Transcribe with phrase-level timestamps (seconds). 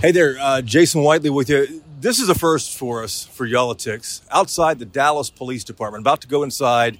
[0.00, 1.82] Hey there, uh, Jason Whiteley with you.
[2.00, 6.00] This is a first for us for Y'all-itics outside the Dallas Police Department.
[6.00, 6.98] About to go inside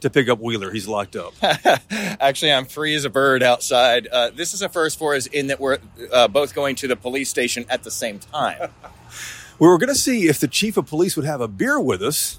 [0.00, 0.70] to pick up Wheeler.
[0.70, 1.32] He's locked up.
[1.90, 4.06] Actually, I'm free as a bird outside.
[4.06, 5.78] Uh, this is a first for us in that we're
[6.12, 8.68] uh, both going to the police station at the same time.
[9.58, 12.02] we were going to see if the chief of police would have a beer with
[12.02, 12.38] us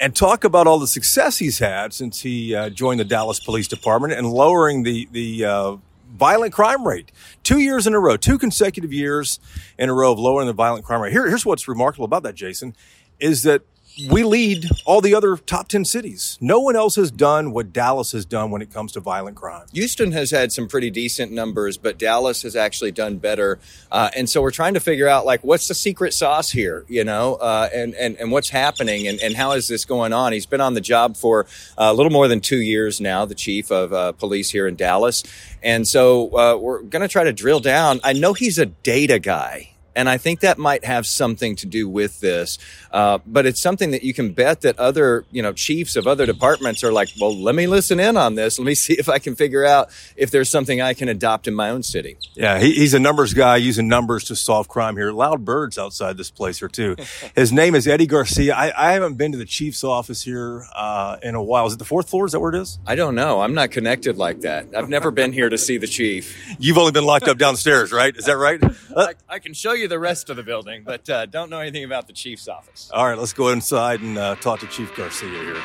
[0.00, 3.68] and talk about all the success he's had since he uh, joined the Dallas Police
[3.68, 5.76] Department and lowering the the uh,
[6.12, 7.10] violent crime rate.
[7.42, 9.40] Two years in a row, two consecutive years
[9.78, 11.12] in a row of lowering the violent crime rate.
[11.12, 12.76] Here, here's what's remarkable about that, Jason,
[13.18, 13.62] is that
[14.10, 16.38] we lead all the other top 10 cities.
[16.40, 19.66] No one else has done what Dallas has done when it comes to violent crime.
[19.72, 23.58] Houston has had some pretty decent numbers, but Dallas has actually done better.
[23.90, 27.04] Uh, and so we're trying to figure out, like, what's the secret sauce here, you
[27.04, 30.32] know, uh, and, and, and what's happening and, and how is this going on?
[30.32, 31.46] He's been on the job for
[31.76, 34.76] uh, a little more than two years now, the chief of uh, police here in
[34.76, 35.22] Dallas.
[35.62, 38.00] And so uh, we're going to try to drill down.
[38.02, 39.71] I know he's a data guy.
[39.94, 42.58] And I think that might have something to do with this.
[42.90, 46.26] Uh, but it's something that you can bet that other, you know, chiefs of other
[46.26, 48.58] departments are like, well, let me listen in on this.
[48.58, 51.54] Let me see if I can figure out if there's something I can adopt in
[51.54, 52.16] my own city.
[52.34, 55.12] Yeah, he, he's a numbers guy using numbers to solve crime here.
[55.12, 56.96] Loud birds outside this place here too.
[57.34, 58.54] His name is Eddie Garcia.
[58.54, 61.66] I, I haven't been to the chief's office here uh, in a while.
[61.66, 62.26] Is it the fourth floor?
[62.26, 62.78] Is that where it is?
[62.86, 63.40] I don't know.
[63.40, 64.66] I'm not connected like that.
[64.76, 66.36] I've never been here to see the chief.
[66.58, 68.14] You've only been locked up downstairs, right?
[68.16, 68.62] Is that right?
[68.96, 71.84] I, I can show you the rest of the building, but uh, don't know anything
[71.84, 72.90] about the chief's office.
[72.92, 75.60] All right, let's go inside and uh, talk to Chief Garcia here.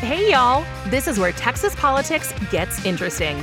[0.00, 0.64] Hey, y'all.
[0.90, 3.42] This is where Texas politics gets interesting.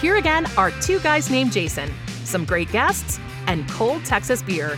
[0.00, 1.90] Here again are two guys named Jason,
[2.24, 4.76] some great guests, and cold Texas beer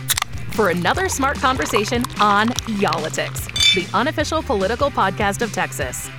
[0.51, 6.09] for another smart conversation on Y'all-itics, the unofficial political podcast of Texas.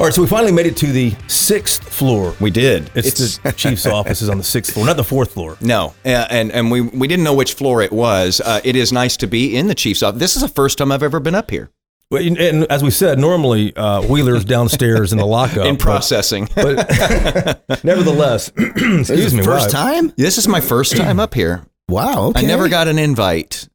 [0.00, 2.34] All right, so we finally made it to the sixth floor.
[2.40, 2.90] We did.
[2.94, 5.58] It's, It's- the chief's office is on the sixth floor, not the fourth floor.
[5.60, 8.40] No, uh, and and we we didn't know which floor it was.
[8.40, 10.18] Uh, it is nice to be in the chief's office.
[10.18, 11.68] This is the first time I've ever been up here
[12.10, 15.66] Well, and- and as we said, normally uh, Wheeler's downstairs in the lockup.
[15.66, 16.48] in but- processing.
[16.54, 19.82] But, nevertheless, excuse me, First wow.
[19.82, 20.12] time?
[20.16, 21.62] this is my first time up here.
[21.90, 22.28] Wow.
[22.28, 22.40] Okay.
[22.40, 23.68] I never got an invite,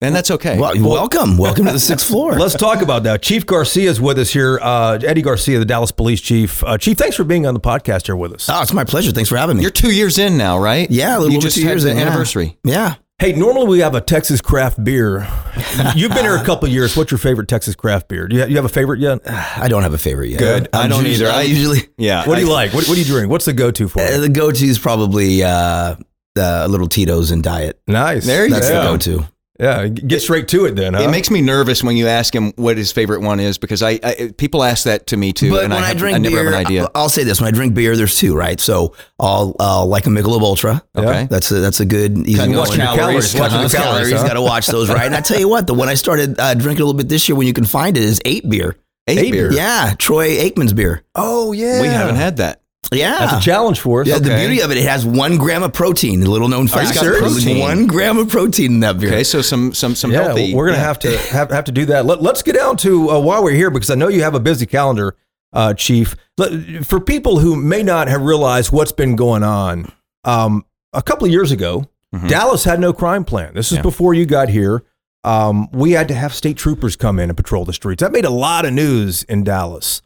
[0.00, 0.58] and that's okay.
[0.58, 1.38] Well, welcome.
[1.38, 2.32] Welcome to the sixth floor.
[2.38, 3.22] Let's talk about that.
[3.22, 4.58] Chief Garcia is with us here.
[4.60, 6.62] Uh, Eddie Garcia, the Dallas Police Chief.
[6.64, 8.48] Uh, Chief, thanks for being on the podcast here with us.
[8.50, 9.12] Oh, it's my pleasure.
[9.12, 9.62] Thanks for having me.
[9.62, 10.90] You're two years in now, right?
[10.90, 12.58] yeah, a little you just two years the in, anniversary.
[12.64, 12.96] Yeah.
[13.20, 15.20] Hey, normally we have a Texas craft beer.
[15.94, 16.96] You've been here a couple of years.
[16.96, 18.26] What's your favorite Texas craft beer?
[18.26, 19.20] Do you, you have a favorite yet?
[19.26, 20.40] I don't have a favorite yet.
[20.40, 20.68] Good.
[20.72, 21.34] I I'm don't usually- either.
[21.34, 22.26] I I- usually Yeah.
[22.28, 22.74] What do you I- like?
[22.74, 23.30] What, what do you drink?
[23.30, 24.00] What's the go-to for?
[24.00, 24.20] uh, you?
[24.22, 25.94] the go-to is probably uh,
[26.34, 27.80] the little Tito's and diet.
[27.86, 28.26] Nice.
[28.26, 28.80] There you That's yeah.
[28.82, 29.28] the go-to.
[29.60, 30.94] Yeah, get straight to it then.
[30.94, 31.02] Huh?
[31.02, 34.00] It makes me nervous when you ask him what his favorite one is because I,
[34.02, 36.34] I people ask that to me too, But and when I, I, drink I never
[36.34, 36.82] beer, have an idea.
[36.82, 38.58] I'll, I'll say this: when I drink beer, there's two, right?
[38.58, 40.82] So I'll, I'll like a Michelob Ultra.
[40.96, 41.28] Okay.
[41.30, 42.66] that's a that's a good easy Cutting going.
[42.66, 43.68] watching your calories, Watching uh-huh.
[43.68, 44.26] the calories, huh?
[44.26, 45.06] got to watch those, right?
[45.06, 47.28] And I tell you what, the one I started uh, drinking a little bit this
[47.28, 48.76] year, when you can find it, is eight beer.
[49.06, 49.52] Eight beer.
[49.52, 51.04] Yeah, Troy Aikman's beer.
[51.14, 52.62] oh yeah, We haven't had that.
[52.92, 54.06] Yeah, That's a challenge for us.
[54.06, 56.22] Yeah, the beauty of it, it has one gram of protein.
[56.22, 56.94] A little known fact.
[56.94, 57.44] you serious?
[57.44, 59.10] There's One gram of protein in that beer.
[59.10, 60.54] Okay, so some some some Yeah, healthy.
[60.54, 62.06] we're gonna have to have, have to do that.
[62.06, 64.40] Let, let's get down to uh, while we're here because I know you have a
[64.40, 65.16] busy calendar,
[65.52, 66.14] uh, Chief.
[66.38, 69.90] Let, for people who may not have realized what's been going on,
[70.24, 71.84] um, a couple of years ago,
[72.28, 73.54] Dallas had no crime plan.
[73.54, 73.82] This is Yeah.
[73.82, 74.84] before you got here.
[75.24, 78.02] Um, we had to have state troopers come in and patrol the streets.
[78.02, 80.02] That made a lot of news in Dallas.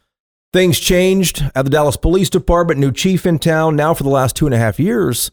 [0.59, 2.81] Things changed at the Dallas Police Department.
[2.81, 5.31] New chief in town now for the last two and a half years.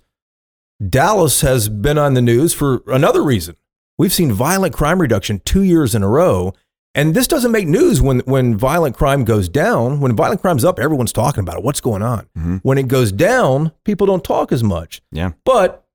[0.88, 3.56] Dallas has been on the news for another reason.
[3.98, 6.54] We've seen violent crime reduction two years in a row.
[6.94, 10.00] And this doesn't make news when, when violent crime goes down.
[10.00, 11.64] When violent crime's up, everyone's talking about it.
[11.64, 12.28] What's going on?
[12.38, 12.60] Mhm.
[12.62, 15.02] When it goes down, people don't talk as much.
[15.12, 15.32] Yeah.
[15.44, 15.88] But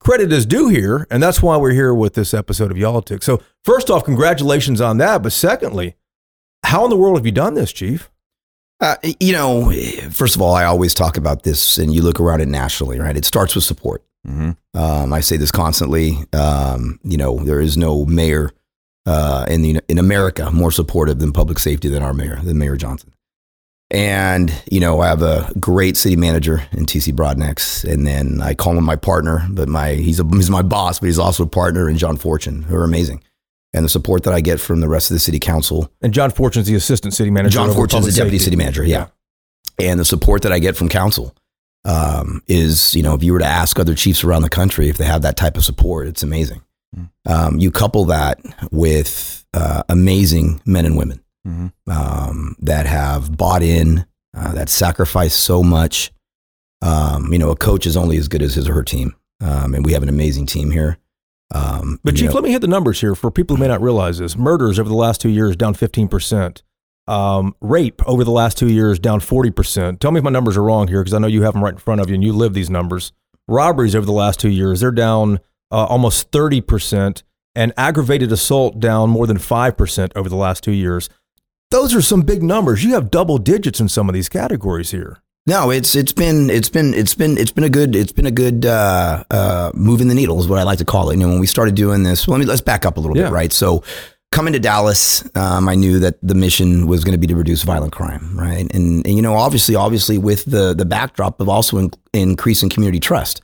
[0.00, 3.22] credit is due here, and that's why we're here with this episode of Y'all-itics.
[3.24, 5.22] So, first off, congratulations on that.
[5.22, 5.96] But secondly,
[6.66, 8.09] how in the world have you done this, Chief?
[8.80, 9.70] Uh, you know,
[10.10, 13.16] first of all, I always talk about this, and you look around it nationally, right?
[13.16, 14.02] It starts with support.
[14.26, 14.56] Mhm.
[14.74, 16.18] Um, I say this constantly.
[16.32, 18.50] Um, you know, there is no mayor
[19.06, 22.76] uh, in the in America more supportive than public safety than our mayor, than Mayor
[22.76, 23.12] Johnson.
[23.90, 28.54] And you know, I have a great city manager in TC Broadnax, and then I
[28.54, 31.48] call him my partner, but my he's a, he's my boss, but he's also a
[31.48, 33.22] partner in John Fortune, who are amazing.
[33.72, 36.30] And the support that I get from the rest of the city council And John
[36.30, 37.54] Fortune's the assistant city manager.
[37.54, 38.44] John Fortune's the deputy safety.
[38.46, 39.06] city manager, yeah.
[39.78, 41.34] and the support that I get from council
[41.84, 44.96] um, is, you know, if you were to ask other chiefs around the country if
[44.98, 46.62] they have that type of support, it's amazing.
[47.26, 48.40] Um, you couple that
[48.72, 51.72] with uh, amazing men and women Mhm.
[51.88, 54.04] um, that have bought in,
[54.36, 56.10] uh, that sacrifice so much
[56.82, 59.74] Um, you know, a coach is only as good as his or her team, um,
[59.74, 60.96] and we have an amazing team here.
[61.52, 63.82] Um, But Chief, know- let me hit the numbers here for people who may not
[63.82, 64.36] realize this.
[64.36, 66.62] Murders over the last two years down 15%.
[67.08, 69.98] Um, rape over the last two years down 40%.
[69.98, 71.72] Tell me if my numbers are wrong here because I know you have them right
[71.72, 73.12] in front of you and you live these numbers.
[73.48, 75.40] Robberies over the last two years, they're down
[75.72, 77.22] uh, almost 30%.
[77.56, 81.08] And aggravated assault down more than 5% over the last two years.
[81.72, 82.84] Those are some big numbers.
[82.84, 85.18] You have double digits in some of these categories here.
[85.46, 88.30] No, it's it's been it's been it's been it's been a good it's been a
[88.30, 91.14] good uh, uh, moving the needle is what I like to call it.
[91.14, 93.16] You know, when we started doing this, well, let me let's back up a little
[93.16, 93.24] Yeah.
[93.24, 93.52] bit, right?
[93.52, 93.82] So,
[94.32, 97.62] coming to Dallas, um, I knew that the mission was going to be to reduce
[97.62, 98.70] violent crime, right?
[98.74, 103.00] And, and you know, obviously, obviously, with the the backdrop of also in, increasing community
[103.00, 103.40] trust,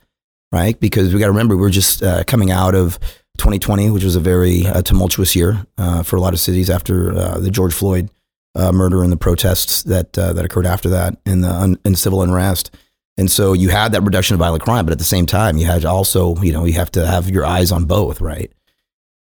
[0.51, 0.79] right?
[0.79, 2.99] Because we got to remember we're just uh, coming out of
[3.39, 7.13] 2020, which was a very uh, tumultuous year uh, for a lot of cities after
[7.17, 8.09] uh, the George Floyd
[8.57, 11.97] uh, murder and the protests that uh, that occurred after that and the un- and
[11.97, 12.75] civil unrest.
[13.17, 15.65] And so you had that reduction of violent crime, but at the same time, you
[15.65, 18.51] had also, you know, you have to have your eyes on both, right?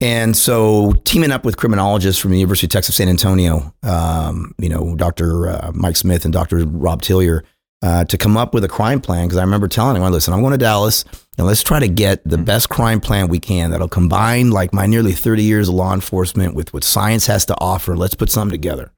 [0.00, 4.68] And so teaming up with criminologists from the University of Texas San Antonio, um, you
[4.68, 5.48] know, Dr.
[5.48, 6.64] Uh, Mike Smith and Dr.
[6.66, 7.42] Rob Tillyer,
[7.82, 9.26] uh, to come up with a crime plan.
[9.26, 11.04] Because I remember telling him, listen, I'm going to Dallas
[11.36, 14.86] and let's try to get the best crime plan we can that'll combine like my
[14.86, 17.96] nearly 30 years of law enforcement with what science has to offer.
[17.96, 18.92] Let's put something together.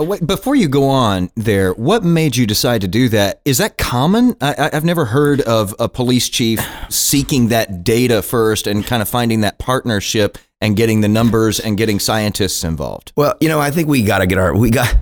[0.00, 3.40] Wait, before you go on there, what made you decide to do that?
[3.44, 4.34] Is that common?
[4.40, 9.02] I, I- I've never heard of a police chief seeking that data first and kind
[9.02, 13.12] of finding that partnership and getting the numbers and getting scientists involved.
[13.16, 14.96] Well, you know, I think we got to get our we got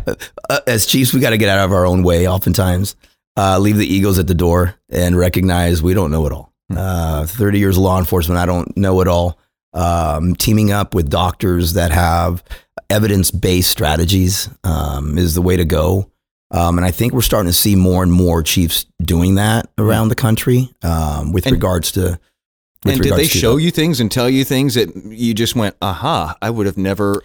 [0.50, 2.28] uh, as chiefs, we got to get out of our own way.
[2.28, 2.94] Oftentimes,
[3.38, 6.52] uh, leave the egos at the door and recognize we don't know it all.
[6.76, 9.38] Uh, Thirty years of law enforcement, I don't know it all.
[9.74, 12.44] Um, teaming up with doctors that have
[12.92, 16.10] evidence based strategies um, is the way to go.
[16.50, 20.08] Um, and I think we're starting to see more and more chiefs doing that around
[20.08, 22.18] the country um, with And- regards to.
[22.84, 25.56] with and did they show the- you things and tell you things that you just
[25.56, 27.22] went, aha, I would have never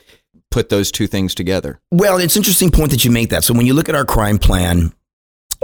[0.49, 1.81] put those two things together?
[1.91, 3.43] Well, it's an interesting point that you make that.
[3.43, 4.93] So when you look at our crime plan,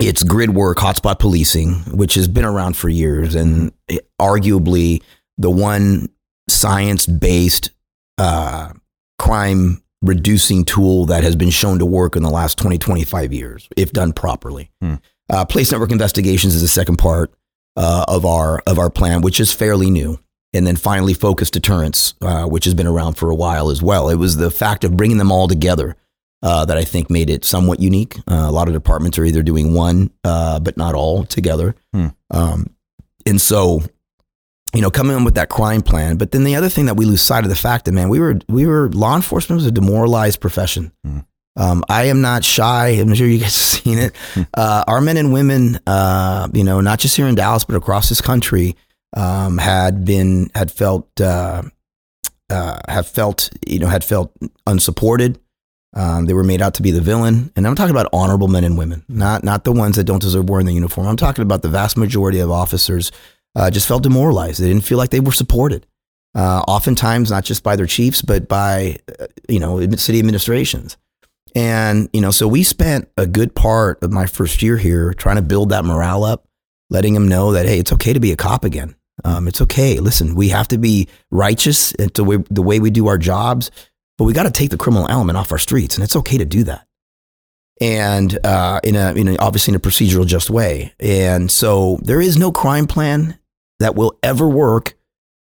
[0.01, 5.01] it's grid work, hotspot policing, which has been around for years, and it- arguably
[5.37, 6.09] the one
[6.49, 7.71] science-based
[8.17, 8.73] uh,
[9.19, 13.67] crime reducing tool that has been shown to work in the last 20, 25 years,
[13.75, 14.69] if done properly.
[14.81, 14.95] Hmm.
[15.29, 17.33] Uh, place network investigations is the second part
[17.75, 20.19] uh, of our of our plan, which is fairly new.
[20.55, 24.09] And then finally, focus deterrence, uh, which has been around for a while as well.
[24.09, 25.95] It was the fact of bringing them all together
[26.43, 28.17] uh, that I think made it somewhat unique.
[28.29, 31.75] Uh, a lot of departments are either doing one, uh, but not all together.
[31.91, 32.07] Hmm.
[32.29, 32.75] Um,
[33.25, 33.81] and so,
[34.73, 36.17] you know, coming in with that crime plan.
[36.17, 38.19] But then the other thing that we lose sight of the fact that man, we
[38.19, 40.91] were we were law enforcement was a demoralized profession.
[41.05, 41.19] Hmm.
[41.55, 42.87] Um, I am not shy.
[42.87, 44.15] I'm sure you guys have seen it.
[44.55, 48.09] Uh, our men and women, uh, you know, not just here in Dallas, but across
[48.09, 48.75] this country,
[49.15, 51.61] um, had been had felt uh,
[52.49, 54.33] uh, have felt you know had felt
[54.65, 55.39] unsupported.
[55.95, 58.63] Um, they were made out to be the villain, and I'm talking about honorable men
[58.63, 61.05] and women, not not the ones that don't deserve wearing the uniform.
[61.05, 63.11] I'm talking about the vast majority of officers
[63.55, 64.59] uh, just felt demoralized.
[64.59, 65.85] They didn't feel like they were supported.
[66.35, 70.97] Uh, oftentimes, not just by their chiefs, but by uh, you know city administrations.
[71.55, 75.35] And you know, so we spent a good part of my first year here trying
[75.35, 76.47] to build that morale up,
[76.89, 78.95] letting them know that hey, it's okay to be a cop again.
[79.23, 79.99] Um, it's okay.
[79.99, 83.69] Listen, we have to be righteous into the way, we do our jobs,
[84.17, 86.45] but we got to take the criminal element off our streets, and it's okay to
[86.45, 86.87] do that.
[87.79, 90.93] And uh, in a, in a obviously in a procedural just way.
[90.99, 93.37] And so there is no crime plan
[93.83, 94.95] that will ever work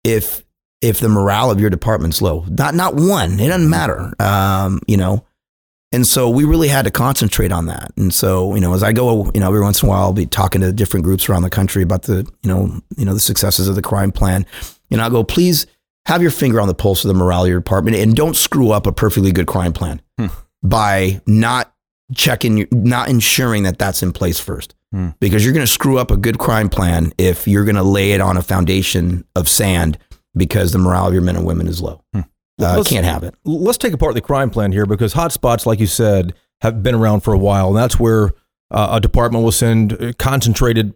[0.03, 0.44] if
[0.82, 2.46] if the morale of your department's low.
[2.50, 3.39] Not not one.
[3.39, 4.13] It doesn't matter.
[4.20, 5.25] Um, you know.
[5.91, 7.91] And so we really had to concentrate on that.
[7.96, 10.13] And so, you know, as I go, you know, every once in a while I'll
[10.13, 13.20] be talking to different groups around the country about the, you know, you know, the
[13.22, 14.46] successes of the crime plan.
[14.91, 15.67] And I'll go, please
[16.05, 18.72] have your finger on the pulse of the morale of your department and don't screw
[18.72, 20.27] up a perfectly good crime plan Hmm.
[20.63, 21.74] by not
[22.13, 24.75] checking, your- not ensuring that that's in place first.
[24.91, 25.09] Hmm.
[25.19, 28.12] Because you're going to screw up a good crime plan if you're going to lay
[28.12, 29.97] it on a foundation of sand
[30.38, 32.01] because the morale of your men and women is low.
[32.13, 32.21] Hmm.
[32.62, 33.35] Uh, can't have it.
[33.43, 37.19] let's take apart the crime plan here because hotspots, like you said, have been around
[37.21, 38.31] for a while, and that's where
[38.71, 40.93] uh, a department will send concentrated,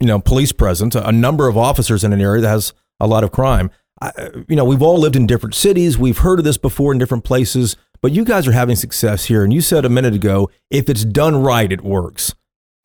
[0.00, 3.06] you know, police presence, a, a number of officers in an area that has a
[3.06, 3.70] lot of crime.
[4.02, 4.12] I,
[4.48, 5.96] you know, we've all lived in different cities.
[5.96, 9.44] We've heard of this before in different places, but you guys are having success here.
[9.44, 12.34] And you said a minute ago, if it's done right, it works.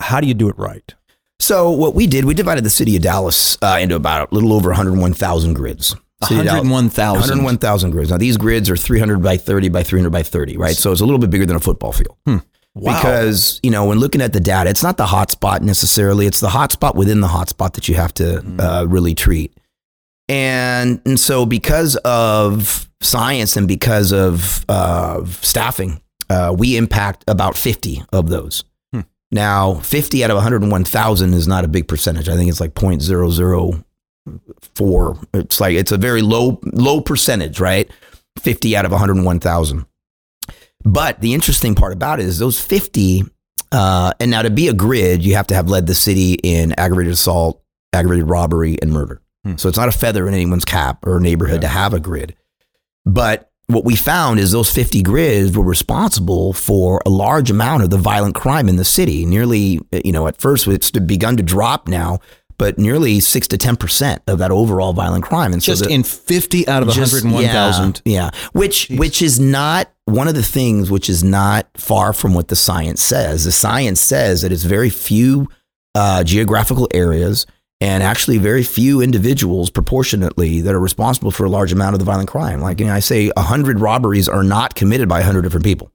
[0.02, 0.94] How do you do it right?
[1.40, 4.54] So what we did, we divided the city of Dallas uh, into about a little
[4.54, 5.96] over 101,000 grids.
[6.24, 7.20] City of 101,000.
[7.20, 8.12] 101,000 grids.
[8.12, 10.76] Now these grids are 300 by 30 by 300 by 30, right?
[10.76, 12.16] So it's a little bit bigger than a football field.
[12.26, 12.38] Hmm.
[12.76, 12.96] Wow.
[12.96, 16.48] Because, you know, when looking at the data, it's not the hotspot necessarily, it's the
[16.48, 19.56] hotspot within the hotspot that you have to uh, really treat.
[20.30, 27.58] And, and so, because of science and because of uh, staffing, uh, we impact about
[27.58, 28.64] 50 of those.
[29.34, 32.30] Now, 50 out of 101,000 is not a big percentage.
[32.30, 35.26] I think it's like 0.004.
[35.34, 37.90] It's like, it's a very low, low percentage, right?
[38.40, 39.88] 50 out of 101,000.
[40.86, 43.24] But the interesting part about it is those 50,
[43.72, 46.76] uh, and now to be a grid, you have to have led the city in
[46.78, 47.60] aggravated assault,
[47.92, 49.20] aggravated robbery, and murder.
[49.58, 52.36] So it's not a feather in anyone's cap or neighborhood to have a grid.
[53.06, 57.90] But what we found is those 50 grids were responsible for a large amount of
[57.90, 59.26] the violent crime in the city.
[59.26, 62.20] Nearly, you know, at first it's begun to drop now,
[62.58, 65.52] but nearly six to 10% of that overall violent crime.
[65.52, 68.02] And Just so the, in 50 out of just- 101,000.
[68.06, 68.30] Yeah, yeah.
[68.54, 72.56] which which is not one of the things which is not far from what the
[72.56, 73.44] science says.
[73.46, 75.48] The science says that it's very few
[75.96, 77.46] uh, geographical areas
[77.82, 82.06] and actually very few individuals proportionately that are responsible for a large amount of the
[82.06, 82.62] violent crime.
[82.62, 85.92] Like you know, I say, hundred robberies are not committed by hundred different people.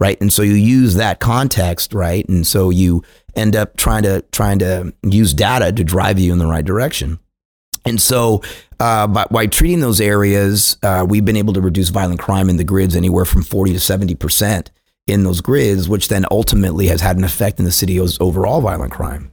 [0.00, 0.20] Right.
[0.20, 2.28] And so you use that context, right?
[2.28, 3.02] And so you
[3.34, 7.18] end up trying to trying to use data to drive you in the right direction.
[7.84, 8.42] And so,
[8.80, 12.58] uh, by, by treating those areas, uh, we've been able to reduce violent crime in
[12.58, 14.68] the grids anywhere from 40 to 70%
[15.06, 18.92] in those grids, which then ultimately has had an effect in the city's overall violent
[18.92, 19.32] crime.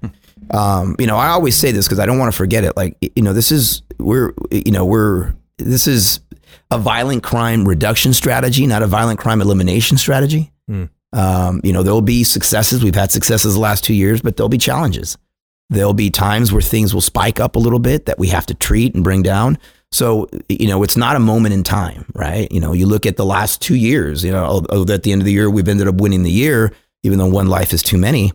[0.51, 2.75] Um, you know, I always say this because I don't want to forget it.
[2.77, 6.19] Like, you know, this is, we're, you know, we're, this is
[6.71, 10.51] a violent crime reduction strategy, not a violent crime elimination strategy.
[11.13, 12.83] Um, you know, there'll be successes.
[12.83, 15.17] We've had successes the last two years, but there'll be challenges.
[15.69, 18.53] There'll be times where things will spike up a little bit that we have to
[18.53, 19.57] treat and bring down.
[19.91, 22.51] So, you know, it's not a moment in time, right?
[22.51, 25.25] You know, you look at the last two years, you know, at the end of
[25.25, 26.73] the year, we've ended up winning the year,
[27.03, 28.33] even though one life is too many.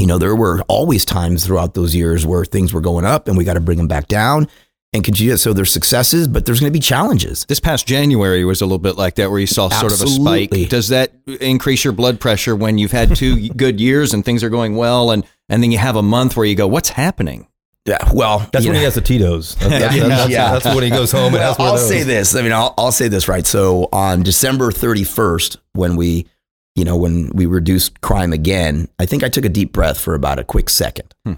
[0.00, 3.36] You know, there were always times throughout those years where things were going up and
[3.36, 4.48] we got to bring them back down
[4.92, 5.36] and continue.
[5.36, 7.44] So there's successes, but there's going to be challenges.
[7.44, 10.06] This past January was a little bit like that, where you saw sort of a
[10.06, 10.50] spike.
[10.70, 14.48] Does that increase your blood pressure when you've had two good years and things are
[14.50, 17.46] going well, and and then you have a month where you go, "What's happening?"
[17.86, 17.98] Yeah.
[18.12, 19.54] Well, That's you when know- he has the Tito's.
[19.60, 20.52] That's, that's, that's, Yeah.
[20.58, 21.88] that's when he goes home and Well, has one of I'll those.
[21.88, 22.34] say this.
[22.34, 23.44] I mean, I'll, I'll say this right.
[23.46, 26.26] So on December 31st, when we,
[26.74, 30.14] you know, when we reduced crime again, I think I took a deep breath for
[30.14, 31.14] about a quick second.
[31.24, 31.34] Hmm.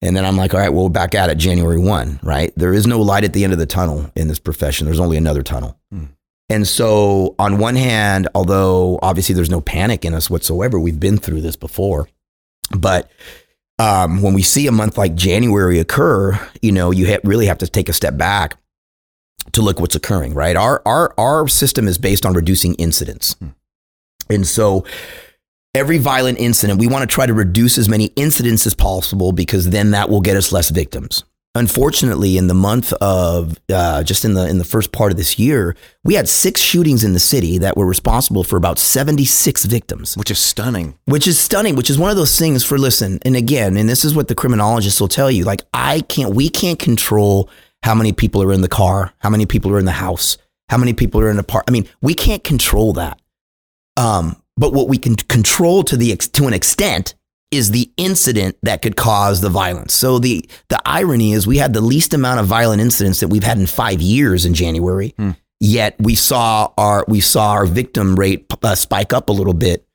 [0.00, 2.52] And then I'm like, all right, well, we're back at it January 1, right?
[2.56, 4.86] There is no light at the end of the tunnel in this profession.
[4.86, 5.78] There's only another tunnel.
[5.90, 6.06] Hmm.
[6.48, 11.16] And so, on one hand, although obviously there's no panic in us whatsoever, we've been
[11.16, 12.08] through this before.
[12.76, 13.10] But
[13.78, 17.58] um, when we see a month like January occur, you know, you ha- really have
[17.58, 18.58] to take a step back
[19.52, 20.56] to look what's occurring, right?
[20.56, 23.34] Our our our system is based on reducing incidents.
[23.34, 23.48] Hmm.
[24.34, 24.84] And so
[25.74, 29.70] every violent incident, we want to try to reduce as many incidents as possible because
[29.70, 31.24] then that will get us less victims.
[31.54, 35.38] Unfortunately, in the month of uh, just in the in the first part of this
[35.38, 39.66] year, we had six shootings in the city that were responsible for about seventy six
[39.66, 40.98] victims Which is stunning.
[41.04, 44.02] which is stunning, which is one of those things for listen, and again, and this
[44.02, 45.44] is what the criminologists will tell you.
[45.44, 47.50] Like, I can't, we can't control
[47.82, 50.38] how many people are in the car, how many people are in the house,
[50.70, 51.64] how many people are in the park.
[51.68, 53.20] I mean, we can't control that.
[53.96, 57.14] Um, but what we can control to the ex- to an extent
[57.50, 59.92] is the incident that could cause the violence.
[59.92, 63.44] So the the irony is we had the least amount of violent incidents that we've
[63.44, 65.14] had in five years in January.
[65.60, 69.86] Yet we saw our we saw our victim rate uh, spike up a little bit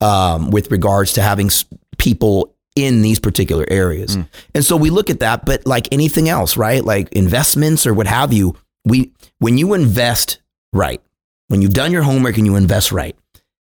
[0.00, 1.64] um, with regards to having s-
[1.98, 4.18] people in these particular areas.
[4.54, 6.84] And so we look at that, but like anything else, right?
[6.84, 10.38] Like investments or what have you, we when you invest
[10.74, 11.00] right,
[11.48, 13.16] when you've done your homework and you invest right,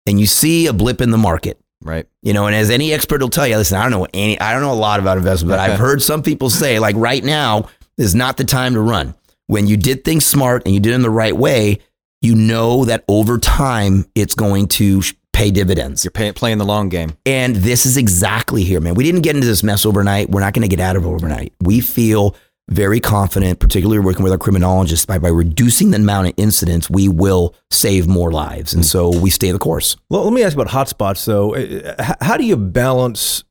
[0.06, 2.06] and you see a blip in the market, Right.
[2.22, 4.52] you know, and as any expert will tell you, listen, I don't know any, I
[4.52, 7.68] don't know a lot about investment, but I've heard some people say, like, right now
[7.98, 9.14] is not the time to run.
[9.46, 11.78] When you did things smart and you did them the right way,
[12.20, 16.04] you know that over time it's going to sh- pay dividends.
[16.04, 17.16] You're pay, playing the long game.
[17.26, 18.94] And this is exactly here, man.
[18.94, 20.30] We didn't get into this mess overnight.
[20.30, 21.52] We're not going to get out of it overnight.
[21.60, 22.36] We feel
[22.68, 27.08] very confident, particularly working with our criminologists, by, by reducing the amount of incidents, we
[27.08, 28.72] will save more lives.
[28.72, 29.96] And so we stay the course.
[30.08, 31.24] Well, let me ask about hotspots.
[31.24, 31.54] though.
[31.54, 33.44] Uh, how do you balance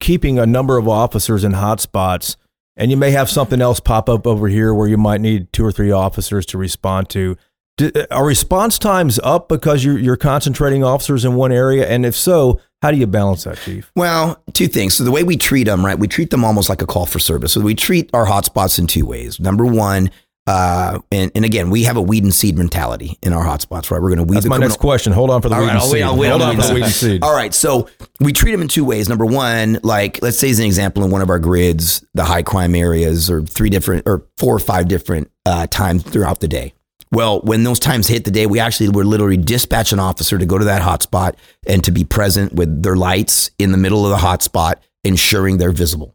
[0.00, 2.36] keeping a number of officers in hotspots,
[2.76, 5.64] and you may have something else pop up over here where you might need two
[5.64, 7.36] or three officers to respond to?
[7.76, 11.88] Do, are response times up because you're, you're concentrating officers in one area?
[11.88, 13.90] And if so, how do you balance that, Chief?
[13.96, 14.94] Well, two things.
[14.94, 15.98] So the way we treat them, right?
[15.98, 17.52] We treat them almost like a call for service.
[17.52, 19.40] So we treat our hotspots in two ways.
[19.40, 20.10] Number one,
[20.46, 24.00] Uh, and, and again, we have a weed and seed mentality in our hotspots, right?
[24.00, 24.68] We're going to weed That's the my criminal.
[24.70, 25.12] next question.
[25.12, 26.02] Hold on for the All weed right, and I'll wait- seed.
[26.04, 27.22] I'll wait Hold on for the weed and seed.
[27.22, 29.10] All right, so we treat them in two ways.
[29.10, 32.40] Number one, like let's say as an example, in one of our grids, the high
[32.42, 36.72] crime areas, or three different, or four or five different uh, times throughout the day.
[37.10, 40.46] Well, when those times hit the day, we actually were literally dispatch an officer to
[40.46, 41.34] go to that hotspot
[41.66, 44.74] and to be present with their lights in the middle of the hotspot,
[45.04, 46.14] ensuring they're visible.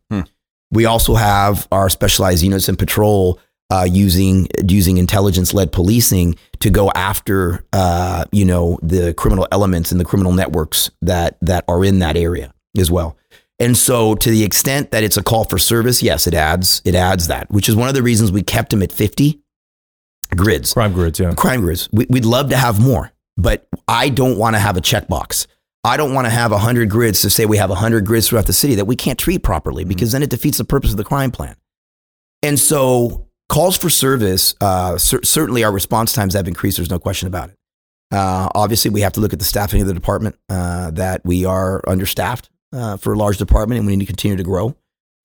[0.72, 6.70] We also have our specialized units in patrol uh, using using intelligence led policing to
[6.70, 11.84] go after uh, you know the criminal elements and the criminal networks that that are
[11.84, 13.18] in that area as well.
[13.60, 16.96] And so, to the extent that it's a call for service, yes, it adds it
[16.96, 19.43] adds that, which is one of the reasons we kept them at fifty
[20.38, 21.34] grids Crime grids, yeah.
[21.34, 21.90] crime grids.
[21.92, 25.48] We, we'd love to have more, but I don't want to have a checkbox.
[25.84, 28.54] I don't want to have 100 grids to say we have 100 grids throughout the
[28.54, 31.32] city that we can't treat properly because then it defeats the purpose of the crime
[31.32, 31.56] plan.
[32.42, 36.78] And so, calls for service, uh, cer- certainly our response times have increased.
[36.78, 37.58] There's no question about it.
[38.12, 41.46] Uh, obviously, we have to look at the staffing of the department, uh, that we
[41.46, 44.76] are understaffed uh, for a large department and we need to continue to grow.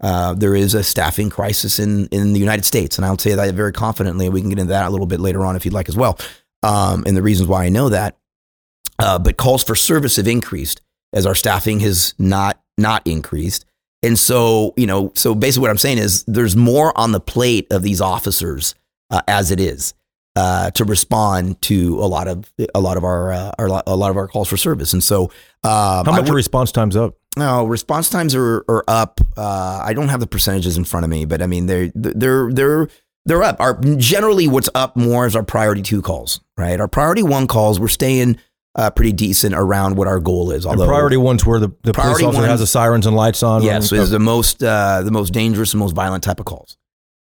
[0.01, 2.97] Uh, there is a staffing crisis in, in the United States.
[2.97, 4.29] And I'll say that very confidently.
[4.29, 6.19] We can get into that a little bit later on if you'd like as well.
[6.63, 8.17] Um, and the reasons why I know that.
[9.01, 10.81] Uh, but calls for service have increased
[11.13, 13.65] as our staffing has not not increased.
[14.03, 17.67] And so, you know, so basically what I'm saying is there's more on the plate
[17.73, 18.75] of these officers
[19.11, 19.95] uh, as it is
[20.37, 24.11] uh, to respond to a lot of a lot of our, uh, our a lot
[24.11, 24.93] of our calls for service.
[24.93, 25.25] And so,
[25.65, 27.18] um, How much are response times up?
[27.37, 29.21] No, response times are, are up.
[29.37, 32.51] Uh, I don't have the percentages in front of me, but I mean they're they're
[32.53, 32.89] they're
[33.27, 33.61] they're up.
[33.61, 36.81] Our generally what's up more is our priority two calls, right?
[36.81, 38.39] Our priority one calls we're staying
[38.75, 40.65] uh, pretty decent around what our goal is.
[40.65, 43.43] And Although priority one's where the, the police Priority officer has the sirens and lights
[43.43, 43.63] on.
[43.63, 46.77] yes, running- is the most uh, the most dangerous and most violent type of calls.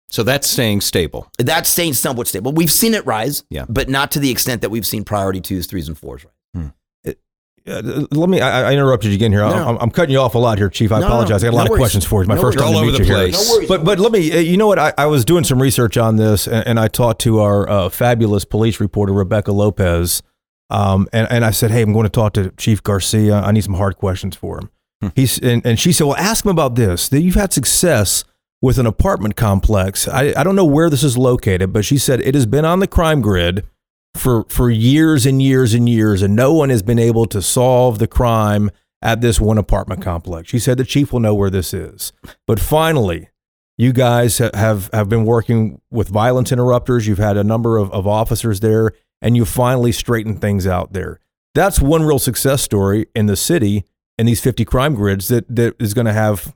[0.10, 1.28] So that's staying stable.
[1.40, 2.52] That's staying somewhat stable.
[2.52, 3.66] We've seen it rise, Yeah.
[3.68, 6.24] but not to the extent that we've seen priority twos, threes, and fours.
[6.54, 6.72] Right?
[7.66, 8.42] Uh, let me.
[8.42, 9.42] I, I interrupted you again here.
[9.42, 9.54] No.
[9.54, 10.92] I'm, I'm cutting you off a lot here, Chief.
[10.92, 11.44] I No, apologize.
[11.44, 12.22] I got a no lot of questions for you.
[12.24, 12.72] It's my No first worries.
[12.74, 13.16] time to meet you here.
[13.16, 13.50] place.
[13.50, 13.70] No worries.
[13.70, 14.32] But but let me.
[14.34, 14.80] uh, You know what?
[14.80, 17.90] I, I was doing some research on this, and, and I talked to our uh,
[17.90, 20.22] fabulous police reporter Rebecca Lopez,
[20.70, 23.36] um, and and I said, hey, I'm going to talk to Chief Garcia.
[23.36, 24.70] I need some hard questions for him.
[25.16, 27.08] He's and, and she said, well, ask him about this.
[27.10, 28.26] That you've had success
[28.62, 30.08] with an apartment complex.
[30.08, 32.80] I I don't know where this is located, but she said it has been on
[32.80, 33.66] the crime grid
[34.16, 38.00] for for years and years and years, and no one has been able to solve
[38.00, 38.72] the crime
[39.02, 40.50] at this one apartment complex.
[40.50, 42.14] She said the chief will know where this is,
[42.48, 43.30] but finally,
[43.78, 47.08] you guys have have been working with violence interrupters.
[47.08, 51.20] You've had a number of, of officers there, and you finally straightened things out there.
[51.56, 53.86] That's one real success story in the city
[54.18, 56.54] and these 50 crime grids that that is going to have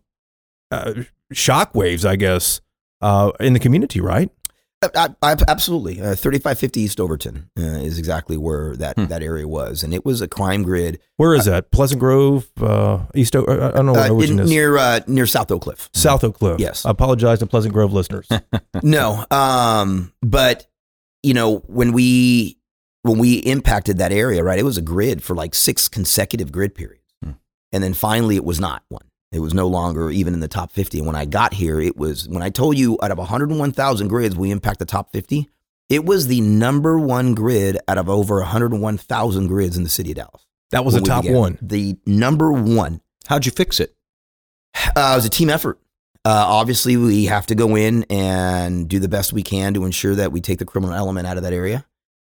[0.72, 0.94] uh,
[1.34, 2.62] shockwaves, I guess,
[3.02, 4.30] uh, in the community, right?
[4.84, 6.00] I, I, absolutely.
[6.00, 9.82] Uh, 3550 East Overton uh, is exactly where that, that area was.
[9.84, 11.72] And it was a crime grid Where is that?
[11.72, 13.36] Pleasant Grove, uh, East.
[13.36, 14.50] O- I don't know where uh, Overton in- is.
[14.50, 15.90] near, uh, near South Oak Cliff.
[15.94, 16.60] South Oak Cliff.
[16.60, 16.86] Yes.
[16.86, 18.30] I apologize to Pleasant Grove listeners.
[18.84, 19.26] no.
[19.32, 20.68] Um, but,
[21.24, 22.60] you know, when we,
[23.02, 26.76] when we impacted that area, right, it was a grid for like six consecutive grid
[26.76, 27.02] periods.
[27.74, 29.04] And then finally it was not one.
[29.32, 31.00] It was no longer even in the top 50.
[31.00, 34.36] And when I got here, it was, when I told you out of 101,000 grids,
[34.36, 35.50] we impact the top 50,
[35.90, 40.18] it was the number one grid out of over 101,000 grids in the city of
[40.18, 40.46] Dallas.
[40.72, 41.38] That was the top began.
[41.38, 41.58] one.
[41.62, 43.02] The number one.
[43.28, 43.96] How'd you fix it?
[44.76, 45.80] Uh, it was a team effort.
[46.26, 50.16] Uh, obviously, we have to go in and do the best we can to ensure
[50.16, 51.86] that we take the criminal element out of that area.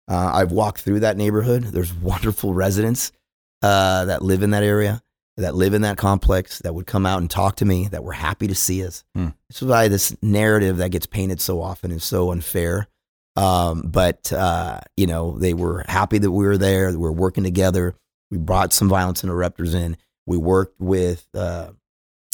[0.08, 1.64] Uh, I've walked through that neighborhood.
[1.64, 3.12] There's wonderful residents
[3.62, 5.04] uh, that live in that area,
[5.39, 8.12] that live in that complex, that would come out and talk to me, that were
[8.13, 9.04] happy to see us.
[9.15, 9.30] Hmm.
[9.49, 12.88] This is why this narrative that gets painted so often is so unfair.
[13.36, 16.91] Um, but uh, you know, they were happy that we were there.
[16.91, 17.95] That we were working together.
[18.32, 19.97] We brought some violence interrupters in.
[20.25, 21.71] We worked with uh,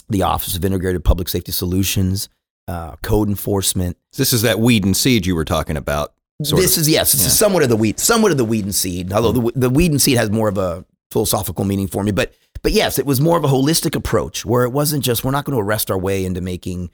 [0.10, 2.28] the Office of Integrated Public Safety Solutions,
[2.68, 3.98] uh, code enforcement.
[4.18, 6.14] This is that weed and seed you were talking about.
[6.40, 6.60] This of.
[6.60, 7.30] is yes, it's Yeah.
[7.30, 9.14] somewhat of the weed, somewhat of the weed and seed.
[9.14, 12.34] Although the the weed and seed has more of a philosophical meaning for me, but
[12.66, 15.46] but yes, it was more of a holistic approach where it wasn't just we're not
[15.46, 16.90] going to arrest our way into making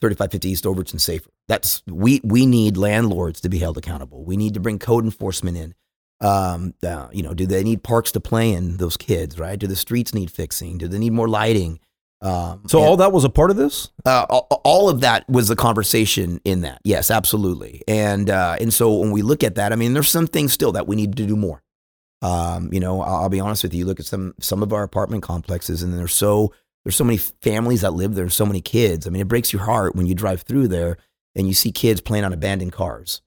[0.00, 1.28] 3550 East Overton safer.
[1.48, 4.24] That's we we need landlords to be held accountable.
[4.24, 5.74] We need to bring code enforcement in.
[6.20, 8.76] Um, uh, you know, do they need parks to play in?
[8.76, 9.58] Those kids, right?
[9.58, 10.78] Do the streets need fixing?
[10.78, 11.80] Do they need more lighting?
[12.22, 13.90] Um, So and- all that was a part of this.
[14.06, 16.80] uh, all, all of that was the conversation in that.
[16.84, 17.82] Yes, absolutely.
[17.88, 20.70] And uh, and so when we look at that, I mean, there's some things still
[20.72, 21.62] that we need to do more.
[22.22, 23.84] Um, you know, I'll, I'll be honest with you.
[23.84, 26.52] Look at some some of our apartment complexes, and there's so
[26.84, 29.06] there's so many families that live there, so many kids.
[29.06, 30.96] I mean, it breaks your heart when you drive through there
[31.36, 33.20] and you see kids playing on abandoned cars.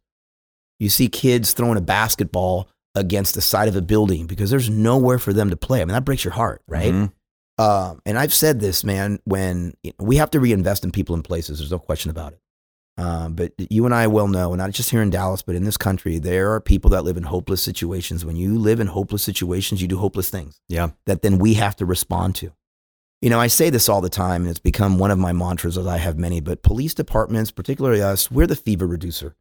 [0.80, 5.20] You see kids throwing a basketball against the side of a building because there's nowhere
[5.20, 5.82] for them to play.
[5.82, 6.94] I mean, that breaks your heart, right?
[6.94, 7.12] Mhm.
[7.58, 11.60] Um, and I've said this, man, when we have to reinvest in people and places,
[11.60, 12.40] there's no question about it.
[12.98, 15.64] Um, but you and I well know, and not just here in Dallas, but in
[15.64, 18.26] this country, there are people that live in hopeless situations.
[18.26, 20.90] When you live in hopeless situations, you do hopeless things Yeah.
[21.06, 22.52] that then we have to respond to.
[23.22, 25.78] You know, I say this all the time, and it's become one of my mantras,
[25.78, 29.36] as I have many, but police departments, particularly us, we're the fever reducer.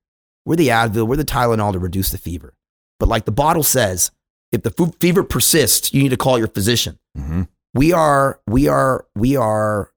[0.47, 2.55] We're the Advil, we're the Tylenol to reduce the fever.
[2.99, 4.11] But like the bottle says,
[4.53, 7.49] if the fever persists, you need to call your physician Mhm.
[7.75, 9.93] we are we are we are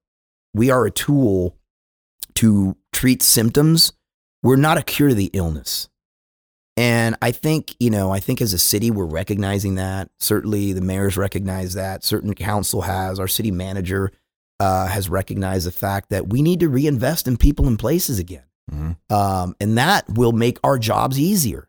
[0.53, 1.57] we are a tool
[2.35, 3.91] to treat symptoms
[4.43, 5.89] we're not a cure to the illness
[6.77, 10.81] and i think you know i think as a city we're recognizing that certainly the
[10.81, 14.11] mayor's recognized that certain council has our city manager
[14.59, 18.43] uh, has recognized the fact that we need to reinvest in people and places again
[18.71, 18.95] Mhm.
[19.11, 21.67] um, and that will make our jobs easier.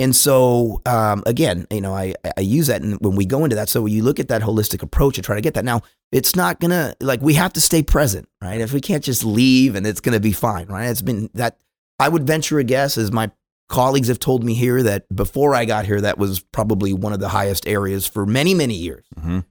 [0.00, 3.56] And so, um, again, you know, I, I use that and when we go into
[3.56, 3.68] that.
[3.68, 5.64] So you look at that holistic approach and try to get that.
[5.64, 5.82] Now,
[6.12, 8.60] it's not gonna like we have to stay present, right?
[8.60, 10.88] If we can't just leave and it's gonna be fine, right?
[10.88, 11.58] It's been that
[11.98, 13.30] I would venture a guess, as my
[13.68, 17.18] colleagues have told me here, that before I got here, that was probably one of
[17.20, 19.44] the highest areas for many, many years Mhm.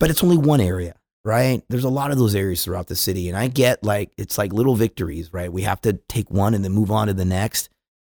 [0.00, 0.94] but it's only one area,
[1.24, 1.62] right?
[1.68, 3.28] There's a lot of those areas throughout the city.
[3.28, 5.52] And I get like, it's like little victories, right?
[5.52, 7.68] We have to take one and then move on to the next.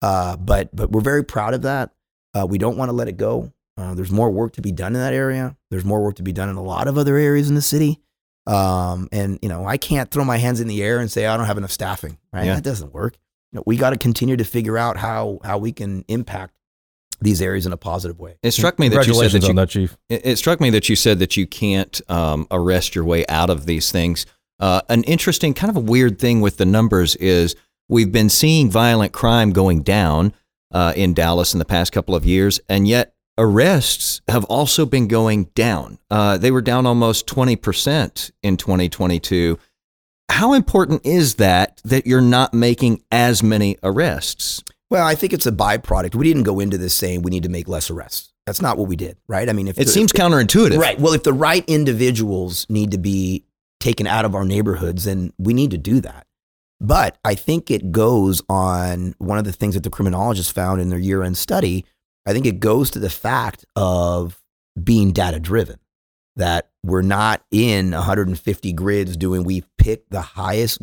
[0.02, 1.92] Uh, but, but we're very proud of that.
[2.34, 3.52] Uh, we don't want to let it go.
[3.78, 5.56] Uh, there's more work to be done in that area.
[5.70, 8.00] There's more work to be done in a lot of other areas in the city.
[8.48, 11.38] Um, and you know, I can't throw my hands in the air and say I
[11.38, 12.46] don't have enough staffing, right?
[12.46, 12.56] Yeah.
[12.56, 13.18] That doesn't work.
[13.52, 16.56] You know, we got to continue to figure out how how we can impact
[17.22, 18.38] these areas in a positive way.
[18.42, 19.98] It struck me that you said that you that, Chief.
[20.10, 23.50] It, it struck me that you said that you can't um, arrest your way out
[23.50, 24.26] of these things.
[24.60, 27.56] Uh, an interesting, kind of a weird thing with the numbers is
[27.92, 30.34] we've been seeing violent crime going down
[30.72, 35.08] uh, in Dallas in the past couple of years, and yet arrests have also been
[35.08, 36.00] going down.
[36.10, 39.60] Uh, they were down almost 20% in 2022.
[40.30, 44.64] How important is that that you're not making as many arrests?
[44.90, 46.16] Well, I think it's a byproduct.
[46.16, 48.32] We didn't go into this saying we need to make less arrests.
[48.46, 49.48] That's not what we did, right?
[49.48, 50.78] I mean, if It the- seems counterintuitive.
[50.78, 51.00] right.
[51.00, 53.46] Well, if the right individuals need to be
[53.80, 56.26] taken out of our neighborhoods, then we need to do that.
[56.82, 60.90] But I think it goes on one of the things that the criminologists found in
[60.90, 61.86] their year-end study.
[62.26, 64.42] I think it goes to the fact of
[64.84, 65.78] being data driven.
[66.38, 69.44] That we're not in 150 grids doing.
[69.44, 70.82] We've picked the highest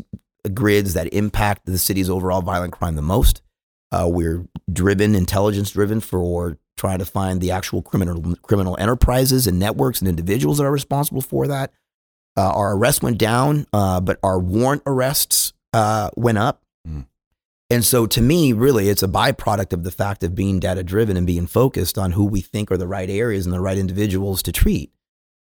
[0.54, 3.42] grids that impact the city's overall violent crime the most.
[3.90, 9.58] Uh, we're driven, intelligence driven for trying to find the actual criminal criminal enterprises and
[9.58, 11.72] networks and individuals that are responsible for that.
[12.36, 16.62] Uh, our arrests went down, uh, but our warrant arrests uh, went up.
[16.86, 17.06] Mm.
[17.70, 21.16] And so, to me, really, it's a byproduct of the fact of being data driven
[21.16, 24.42] and being focused on who we think are the right areas and the right individuals
[24.44, 24.92] to treat.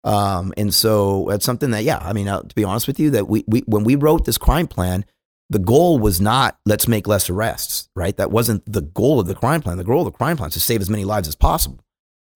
[0.04, 3.10] Um, and so, that's something that, yeah, I mean, uh, to be honest with you,
[3.10, 5.04] that we, we when we wrote this crime plan,
[5.50, 8.16] the goal was not let's make less arrests, right?
[8.16, 9.78] That wasn't the goal of the crime plan.
[9.78, 11.80] The goal of the crime plan is to save as many lives as possible.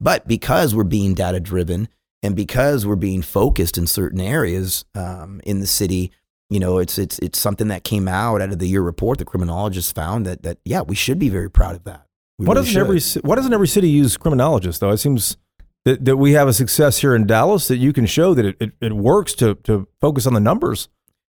[0.01, 1.89] But because we're being data driven
[2.23, 6.13] and because we're being focused in certain areas um, in the city,
[6.53, 9.19] you know, it's it's it's something that came out out of the year report.
[9.19, 12.07] The criminologists found that that yeah, we should be very proud of that.
[12.39, 13.23] We Why really doesn't every should.
[13.23, 14.91] ci- why doesn't every city use criminologists though?
[14.91, 15.37] It seems
[15.85, 18.57] that, that we have a success here in Dallas that you can show that it,
[18.61, 20.89] it, it works to to focus on the numbers.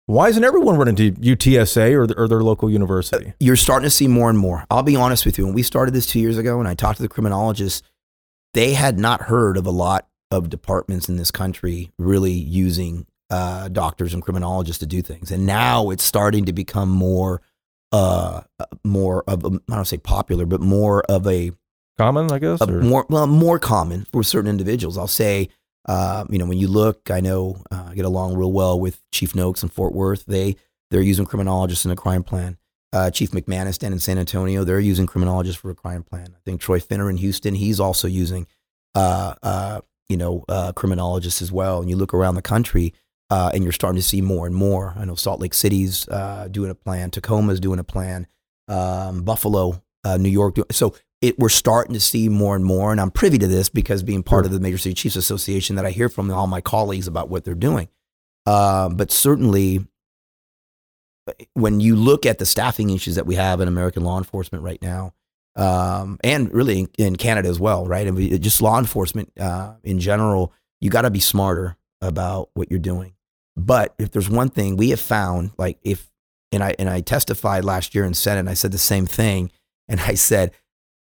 [0.09, 3.31] Why isn't everyone running to UTSA or, or their local university?
[3.31, 4.65] Uh, you're starting to see more and more.
[4.71, 5.47] I'll be honest with you.
[5.47, 7.83] When we started this two years ago and I talked to the criminologists,
[8.55, 13.69] they had not heard of a lot of departments in this country really using uh,
[13.69, 15.31] doctors and criminologists to do things.
[15.31, 17.43] And now it's starting to become more,
[17.93, 18.43] uh,
[18.85, 21.53] more of a, I don't say popular, but more of a
[21.99, 22.61] Common, I guess.
[22.61, 24.99] uh, or- more well more common for certain individuals.
[24.99, 25.49] I'll say,
[25.87, 29.01] uh, you know, when you look, I know uh, I get along real well with
[29.13, 30.27] Chief Noakes in Fort Worth.
[30.27, 30.57] They
[30.91, 32.59] they're using criminologists in a crime plan.
[32.93, 36.29] Uh, Chief McManus down in San Antonio, they're using criminologists for a crime plan.
[36.35, 38.47] I think Troy Finner in Houston, he's also using,
[38.95, 41.81] uh, uh, you know, uh, criminologists as well.
[41.81, 42.95] And you look around the country,
[43.31, 44.95] uh, and you're starting to see more and more.
[44.97, 48.27] I know Salt Lake City's uh, doing a plan, Tacoma's doing a plan,
[48.69, 50.57] um, Buffalo, uh, New York.
[50.71, 54.03] So it, we're starting to see more and more, and I'm privy to this because
[54.03, 57.09] being part of the Major City Chiefs Association, that I hear from all my colleagues
[57.09, 57.89] about what they're doing.
[58.45, 59.87] Uh, but certainly,
[61.55, 64.81] when you look at the staffing issues that we have in American law enforcement right
[64.81, 65.15] now,
[65.57, 68.07] um, and really in, in Canada as well, right?
[68.07, 72.71] And we, just law enforcement uh, in general, you got to be smarter about what
[72.71, 73.16] you're doing.
[73.57, 76.11] But if there's one thing we have found, like if
[76.53, 78.41] and I and I testified last year in Senate.
[78.41, 79.51] And I said the same thing,
[79.89, 80.53] and I said,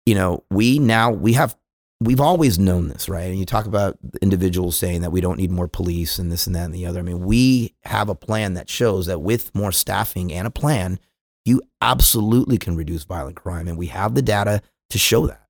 [0.05, 1.55] you know, we now we have
[1.99, 3.29] we've always known this, right?
[3.29, 6.55] And you talk about individuals saying that we don't need more police and this and
[6.55, 6.99] that and the other.
[6.99, 10.99] I mean, we have a plan that shows that with more staffing and a plan,
[11.45, 15.47] you absolutely can reduce violent crime, and we have the data to show that.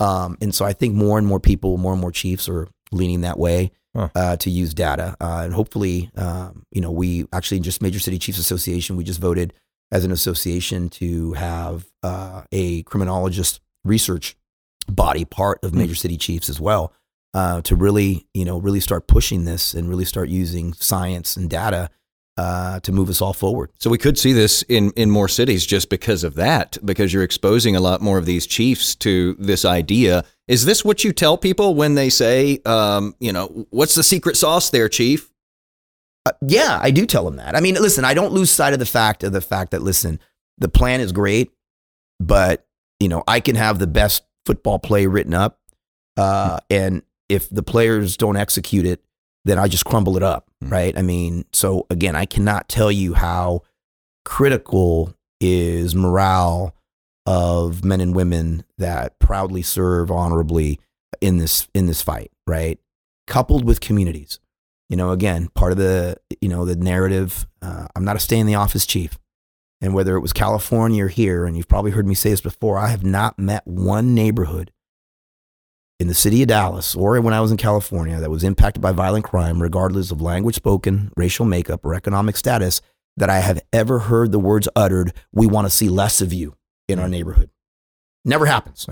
[0.00, 3.20] Um, and so I think more and more people, more and more chiefs are leaning
[3.22, 4.08] that way Huh.
[4.16, 5.14] uh, to use data.
[5.20, 9.20] Uh, and hopefully, um, you know, we actually just Major City Chiefs Association, we just
[9.20, 9.52] voted
[9.92, 14.36] as an association to have uh, a criminologist research
[14.88, 16.92] body part of Major City Chiefs as well
[17.34, 21.48] uh, to really, you know, really start pushing this and really start using science and
[21.48, 21.88] data
[22.36, 23.70] uh, to move us all forward.
[23.78, 27.22] So we could see this in, in more cities just because of that, because you're
[27.22, 30.24] exposing a lot more of these chiefs to this idea.
[30.46, 34.36] Is this what you tell people when they say, um, you know, what's the secret
[34.36, 35.30] sauce there, chief?
[36.26, 37.56] Uh, yeah, I do tell them that.
[37.56, 40.20] I mean, listen, I don't lose sight of the fact of the fact that listen,
[40.58, 41.50] the plan is great,
[42.20, 42.66] but
[43.00, 45.58] you know, I can have the best football play written up,
[46.16, 49.02] uh, and if the players don't execute it,
[49.44, 50.68] then I just crumble it up, Hmm.
[50.70, 50.98] right?
[50.98, 53.62] I mean, so again, I cannot tell you how
[54.24, 56.74] critical is morale
[57.26, 60.78] of men and women that proudly serve honorably
[61.20, 62.78] in this in this fight, right?
[63.26, 64.40] Coupled with communities.
[64.90, 67.46] You know, again, part of the you know the narrative.
[67.62, 69.18] Uh, I'm not a stay in the office chief,
[69.80, 72.78] and whether it was California or here, and you've probably heard me say this before,
[72.78, 74.70] I have not met one neighborhood
[75.98, 78.92] in the city of Dallas or when I was in California that was impacted by
[78.92, 82.82] violent crime, regardless of language spoken, racial makeup, or economic status,
[83.16, 86.56] that I have ever heard the words uttered, "We want to see less of you
[86.88, 87.50] in our neighborhood."
[88.24, 88.86] Never happens.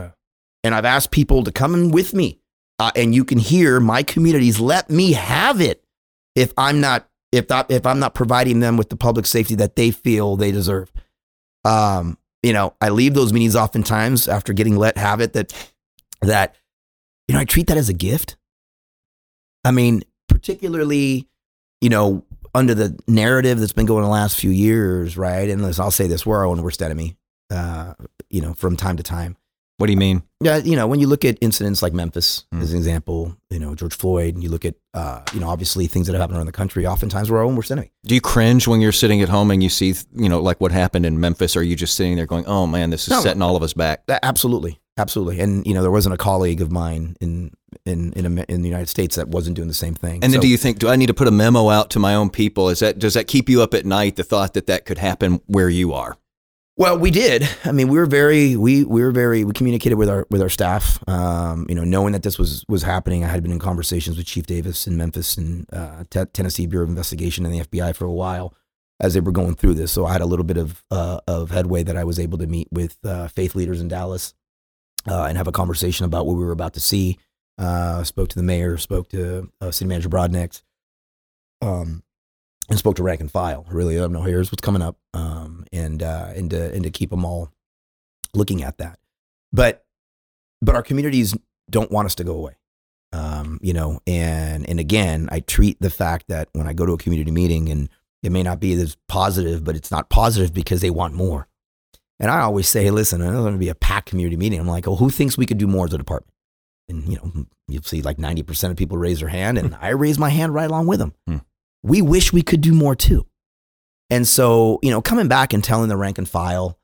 [0.64, 2.40] And I've asked people to come in with me,
[2.78, 5.84] uh, and you can hear my communities let me have it
[6.34, 9.76] if I'm not if not if I'm not providing them with the public safety that
[9.76, 10.92] they feel they deserve.
[11.64, 15.52] Um, you know, I leave those meetings oftentimes after getting let have it that
[16.20, 16.56] that
[17.28, 18.36] you know I treat that as a gift.
[19.64, 21.28] I mean, particularly,
[21.80, 22.24] you know,
[22.54, 25.48] under the narrative that's been going the last few years, right?
[25.48, 27.16] And I'll say this: we're our own worst enemy.
[27.52, 27.94] Uh,
[28.30, 29.36] you know, from time to time.
[29.78, 30.22] What do you mean?
[30.40, 32.62] Yeah, you know, when you look at incidents like Memphis Mm.
[32.62, 35.86] as an example, you know, George Floyd, and you look at, uh, you know, obviously
[35.88, 37.90] things that have happened around the country, oftentimes we're our own worst enemy.
[38.04, 40.70] Do you cringe when you're sitting at home and you see, you know, like what
[40.72, 41.56] happened in Memphis?
[41.56, 43.20] Or are you just sitting there going, oh man, this is No.
[43.22, 44.02] setting all of us back?
[44.22, 45.40] Absolutely, absolutely.
[45.40, 47.50] And you know, there wasn't a colleague of mine in
[47.84, 50.22] in in, in the United States that wasn't doing the same thing.
[50.22, 51.98] And then So- do you think, do I need to put a memo out to
[51.98, 52.68] my own people?
[52.68, 55.40] Is that, does that keep you up at night, the thought that that could happen
[55.46, 56.16] where you are?
[56.76, 57.46] Well, we did.
[57.64, 60.48] I mean, we were very we we were very we communicated with our with our
[60.48, 61.06] staff.
[61.06, 64.26] Um, you know, knowing that this was was happening, I had been in conversations with
[64.26, 68.06] Chief Davis in Memphis and uh, Te- Tennessee Bureau of Investigation and the FBI for
[68.06, 68.54] a while
[69.00, 69.92] as they were going through this.
[69.92, 72.46] So I had a little bit of uh, of headway that I was able to
[72.46, 74.32] meet with uh, faith leaders in Dallas
[75.06, 77.18] uh, and have a conversation about what we were about to see.
[77.58, 80.62] Uh, spoke to the mayor, spoke to uh, City Manager Broadnax.
[81.60, 82.02] Um,
[82.68, 83.66] and spoke to rank and file.
[83.70, 86.90] Really, let them know here's what's coming up, um, and uh, and to and to
[86.90, 87.50] keep them all
[88.34, 88.98] looking at that.
[89.52, 89.84] But
[90.60, 91.36] but our communities
[91.70, 92.56] don't want us to go away,
[93.12, 94.00] um, you know.
[94.06, 97.68] And and again, I treat the fact that when I go to a community meeting
[97.68, 97.88] and
[98.22, 101.48] it may not be as positive, but it's not positive because they want more.
[102.20, 104.60] And I always say, listen, I know there's going to be a packed community meeting.
[104.60, 106.32] I'm like, well, who thinks we could do more as a department?
[106.88, 110.18] And you know, you'll see like 90% of people raise their hand, and I raise
[110.18, 111.38] my hand right along with them Hmm.
[111.82, 113.26] We wish we could do more too.
[114.10, 116.78] And so, you know, coming back and telling the rank and file,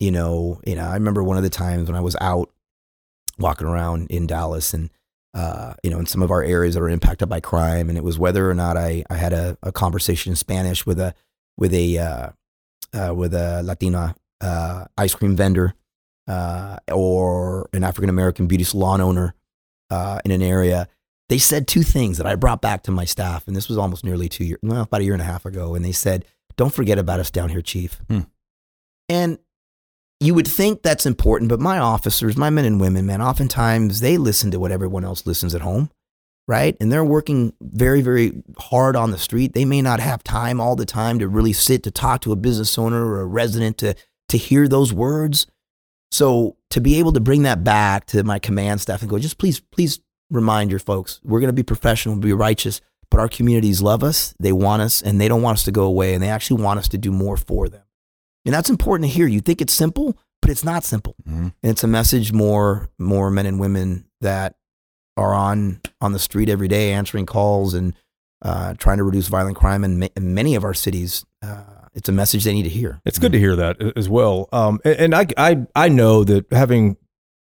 [0.00, 2.50] you know, you know, I remember one of the times when I was out
[3.38, 4.90] walking around in Dallas and
[5.34, 8.04] uh, you know, in some of our areas that are impacted by crime, and it
[8.04, 11.14] was whether or not I, I had a, a conversation in Spanish with a
[11.56, 12.28] with a uh,
[12.92, 15.74] uh, with a Latina uh, ice cream vendor
[16.28, 19.34] uh, or an African American beauty salon owner
[19.90, 20.88] uh, in an area
[21.32, 24.04] they said two things that I brought back to my staff, and this was almost
[24.04, 25.74] nearly two years, well, about a year and a half ago.
[25.74, 28.24] And they said, "Don't forget about us down here, Chief." Hmm.
[29.08, 29.38] And
[30.20, 34.18] you would think that's important, but my officers, my men and women, man, oftentimes they
[34.18, 35.88] listen to what everyone else listens at home,
[36.46, 36.76] right?
[36.82, 39.54] And they're working very, very hard on the street.
[39.54, 42.36] They may not have time all the time to really sit to talk to a
[42.36, 43.94] business owner or a resident to
[44.28, 45.46] to hear those words.
[46.10, 49.38] So to be able to bring that back to my command staff and go, just
[49.38, 49.98] please, please
[50.32, 54.34] remind your folks, we're going to be professional, be righteous, but our communities love us,
[54.40, 56.78] they want us, and they don't want us to go away, and they actually want
[56.78, 57.82] us to do more for them.
[58.44, 59.26] And that's important to hear.
[59.26, 61.14] You think it's simple, but it's not simple.
[61.28, 61.52] Mhm.
[61.62, 64.56] And it's a message more more men and women that
[65.16, 67.94] are on on the street every day answering calls and
[68.44, 71.24] uh, trying to reduce violent crime in, ma- in many of our cities.
[71.42, 71.62] Uh,
[71.94, 73.00] it's a message they need to hear.
[73.04, 74.48] It's good to hear that as well.
[74.52, 76.96] Um, and and I, I, I know that having,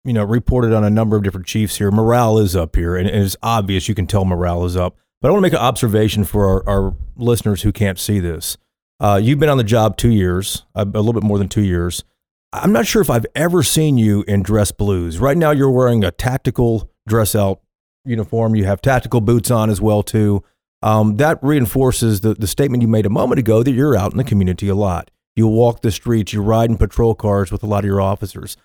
[0.03, 3.07] you know, reported on a number of different chiefs here, morale is up here, and,
[3.07, 3.87] it's obvious.
[3.87, 4.97] You can tell morale is up.
[5.21, 8.57] But I want to make an observation for our, our listeners who can't see this.
[8.99, 11.63] Uh, you've been on the job two years, a, a little bit more than two
[11.63, 12.03] years.
[12.51, 15.19] I'm not sure if I've ever seen you in dress blues.
[15.19, 17.61] Right now, you're wearing a tactical dress out
[18.05, 18.55] uniform.
[18.55, 20.43] You have tactical boots on as well too.
[20.81, 24.17] Um, that reinforces the, the statement you made a moment ago that you're out in
[24.17, 25.09] the community a lot.
[25.35, 28.57] You walk the streets, you ride in patrol cars with a lot of your officers.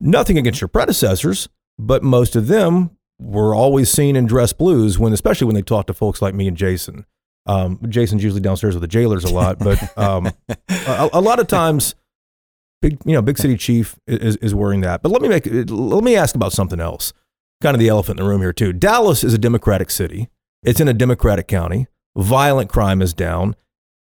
[0.00, 5.12] Nothing against your predecessors, but most of them were always seen in dress blues when,
[5.12, 7.06] especially when they talk to folks like me and Jason.
[7.46, 10.26] Um, Jason's usually downstairs with the jailers a lot, but um,
[10.68, 11.94] a, a lot of times,
[12.82, 15.02] big you know, big city chief is, is wearing that.
[15.02, 17.12] But let me make let me ask about something else.
[17.62, 18.72] Kind of the elephant in the room here too.
[18.72, 20.28] Dallas is a Democratic city.
[20.62, 21.86] It's in a Democratic county.
[22.16, 23.54] Violent crime is down.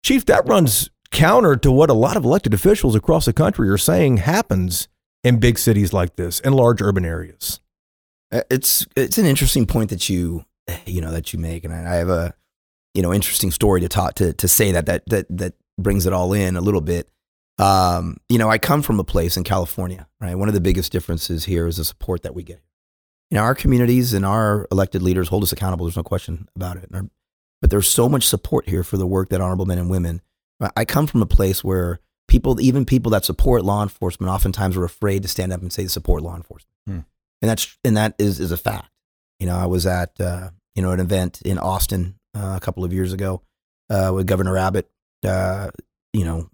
[0.04, 3.78] Chief, that runs counter to what a lot of elected officials across the country are
[3.78, 4.88] saying happens
[5.24, 7.60] in big cities like this, in large urban areas.
[8.30, 10.44] Uh, It's it's an interesting point that you
[10.86, 12.34] you know that you make, and I have a
[12.94, 16.12] you know interesting story to talk to to say that that that that brings it
[16.12, 17.08] all in a little bit.
[17.58, 20.34] Um, you know, I come from a place in California, right?
[20.34, 22.60] One of the biggest differences here is the support that we get.
[23.30, 25.86] You know, our communities and our elected leaders hold us accountable.
[25.86, 26.90] There's no question about it.
[26.90, 30.20] But there's so much support here for the work that honorable men and women.
[30.76, 32.00] I come from a place where
[32.34, 35.82] people, even people that support law enforcement, oftentimes are afraid to stand up and say
[35.82, 36.74] they support law enforcement
[37.44, 38.88] and that's and that is is a fact.
[39.38, 42.84] You know, I was at uh, you know an event in Austin uh, a couple
[42.84, 43.42] of years ago
[43.90, 44.90] uh, with Governor Abbott.
[45.22, 45.68] Uh,
[46.14, 46.48] you know,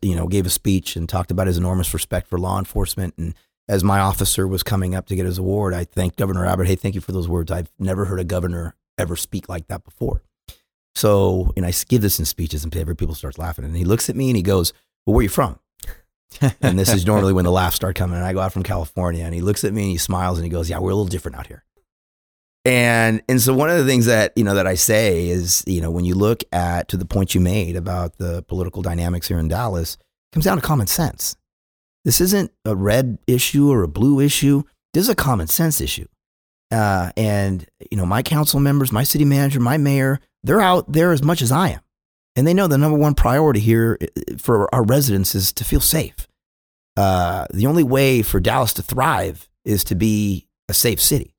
[0.00, 3.12] you know, gave a speech and talked about his enormous respect for law enforcement.
[3.18, 3.34] And
[3.68, 6.66] as my officer was coming up to get his award, I thanked Governor Abbott.
[6.66, 7.52] Hey, thank you for those words.
[7.52, 10.22] I've never heard a governor ever speak like that before.
[10.94, 13.66] So, and I give this in speeches, and every people starts laughing.
[13.66, 14.72] And he looks at me and he goes,
[15.06, 15.58] "Well, where are you from?"
[16.62, 18.16] and this is normally when the laughs start coming.
[18.16, 20.44] And I go out from California, and he looks at me and he smiles and
[20.44, 21.64] he goes, "Yeah, we're a little different out here."
[22.64, 25.80] And and so one of the things that you know that I say is you
[25.80, 29.38] know when you look at to the point you made about the political dynamics here
[29.38, 31.36] in Dallas, it comes down to common sense.
[32.04, 34.62] This isn't a red issue or a blue issue.
[34.94, 36.06] This is a common sense issue.
[36.70, 41.12] Uh, and you know my council members, my city manager, my mayor, they're out there
[41.12, 41.80] as much as I am,
[42.36, 45.80] and they know the number one priority here uh, for our residents is to feel
[45.80, 46.26] safe.
[46.96, 51.34] Uh, the only way for Dallas to thrive is to be a safe city.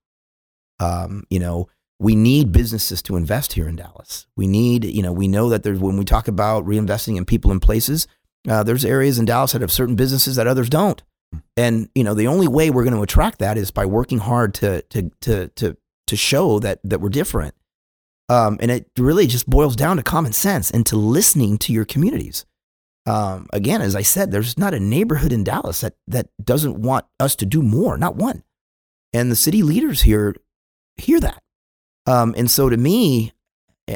[0.80, 4.26] Um, you know, we need businesses to invest here in Dallas.
[4.36, 7.52] We need, you know, we know that there's when we talk about reinvesting in people
[7.52, 8.08] and places,
[8.50, 11.02] uh, there's areas in Dallas that have certain businesses that others don't.
[11.56, 14.54] And you know, the only way we're going to attract that is by working hard
[14.56, 15.78] to to to to
[16.08, 17.56] to show that that we're different.
[18.30, 21.86] Um, and it really just boils down to common sense and to listening to your
[21.86, 22.46] communities.
[23.06, 27.06] Um, again, as I said, there's not a neighborhood in Dallas that that doesn't want
[27.20, 28.44] us to do more, not one.
[29.12, 30.36] And the city leaders here
[30.96, 31.44] hear that.
[32.06, 33.34] Um, and so to me,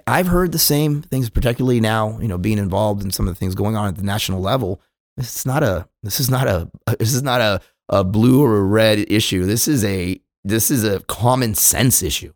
[0.05, 3.39] I've heard the same things, particularly now, you know, being involved in some of the
[3.39, 4.81] things going on at the national level.
[5.17, 8.63] Is not a this is not a this is not a, a blue or a
[8.63, 9.45] red issue.
[9.45, 12.33] This is a this is a common sense issue.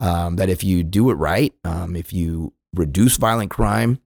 [0.00, 3.98] Um, that if you do it right, um, if you reduce violent crime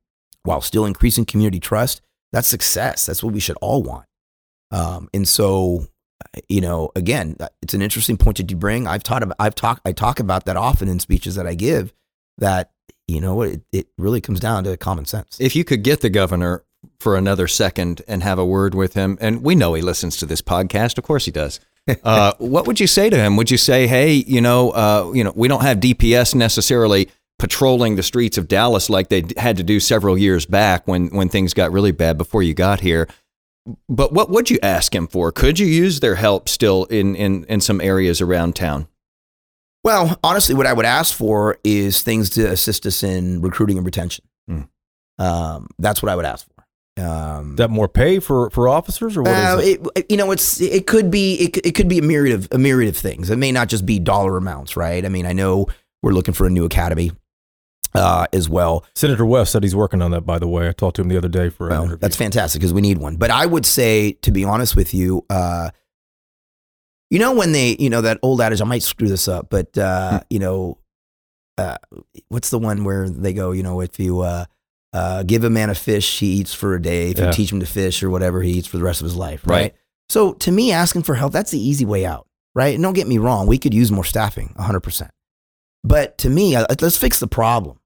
[0.43, 2.01] while still increasing community trust,
[2.33, 3.07] that's success.
[3.07, 4.07] That's what we should all want.
[4.71, 5.87] Um, and so,
[6.49, 8.87] you know, again, it's an interesting point that you bring.
[8.87, 11.93] I've taught I've talked, I talk about that often in speeches that I give.
[12.39, 12.71] That
[13.09, 15.37] you know, it, it really comes down to common sense.
[15.39, 16.65] If you could get the governor
[16.99, 20.27] for another second and have a word with him, and we know he listens to
[20.27, 21.61] this podcast, of course he does.
[22.05, 23.37] Uh, what would you say to him?
[23.37, 27.97] Would you say, "Hey, you know, uh, you know, we don't have DPS necessarily patrolling
[27.97, 31.55] the streets of Dallas like they had to do several years back when when things
[31.55, 33.09] got really bad before you got here."
[33.89, 35.31] But what would you ask him for?
[35.31, 38.89] Could you use their help still in in in some areas around town?
[39.85, 43.85] Well, honestly, what I would ask for is things to assist us in recruiting and
[43.85, 44.25] retention.
[44.49, 44.63] Hmm.
[45.19, 46.52] Um, that's what I would ask for.
[46.99, 49.87] Um, that more pay for, for officers or what is Uh, it?
[49.97, 52.59] it, you know, it's it could be it, it could be a myriad of a
[52.59, 53.31] myriad of things.
[53.31, 55.03] It may not just be dollar amounts, right?
[55.05, 55.69] I mean, I know
[56.03, 57.11] we're looking for a new academy
[57.95, 58.85] uh, as well.
[58.95, 60.69] Senator West said he's working on that, by the way.
[60.69, 61.99] I talked to him the other day for an Well, interview.
[61.99, 63.17] that's fantastic because we need one.
[63.17, 65.71] But I would say, to be honest with you, uh,
[67.09, 69.77] you know, when they, you know, that old adage, I might screw this up, but,
[69.79, 70.79] uh, you know,
[71.59, 71.77] uh,
[72.29, 74.21] what's the one where they go, you know, if you
[74.93, 77.11] uh, uh, give a man a fish, he eats for a day.
[77.11, 77.27] If Yeah.
[77.29, 79.43] you teach him to fish or whatever, he eats for the rest of his life,
[79.47, 79.57] right?
[79.57, 79.75] Right.
[80.09, 82.75] So to me, asking for help, that's the easy way out, right?
[82.75, 85.09] And don't get me wrong, we could use more staffing, 100%.
[85.85, 87.79] But to me, uh, let's fix the problem.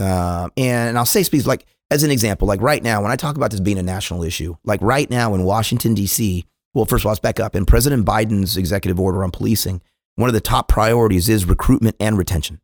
[0.00, 3.36] Um, and I'll say, speaks like as an example, like right now, when I talk
[3.36, 6.44] about this being a national issue, like right now in Washington, D.C.,
[6.74, 7.54] well, first of all, let's back up.
[7.54, 9.80] In President Biden's executive order on policing,
[10.16, 12.60] one of the top priorities is recruitment and retention.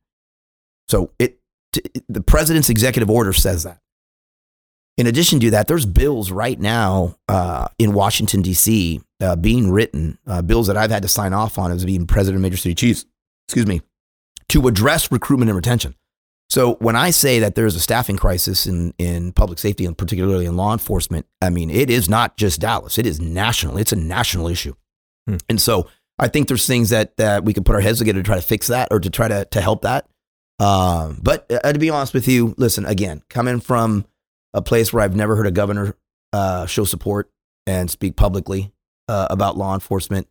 [0.89, 1.40] So it,
[1.73, 3.81] t- the president's executive order says that.
[4.97, 10.19] In addition to that, there's bills right now uh, in Washington, D.C., uh, being written,
[10.27, 12.75] uh, bills that I've had to sign off on as being president of Major City
[12.75, 13.07] Chiefs,
[13.49, 13.81] excuse me,
[14.49, 15.95] to address recruitment and retention.
[16.51, 20.47] So when I say that there's a staffing crisis in, in public safety and particularly
[20.47, 22.99] in law enforcement, I mean, it is not just Dallas.
[22.99, 23.79] It is national.
[23.79, 24.75] It's a national issue.
[25.29, 25.37] Hmm.
[25.49, 28.25] And so I think there's things that, that we can put our heads together to
[28.25, 30.09] try to fix that or to try to, to help that.
[30.61, 34.05] Um, but uh, to be honest with you, listen, again, coming from
[34.53, 35.97] a place where I've never heard a governor
[36.33, 37.31] uh, show support
[37.67, 38.73] and speak publicly
[39.09, 40.29] uh, about law enforcement,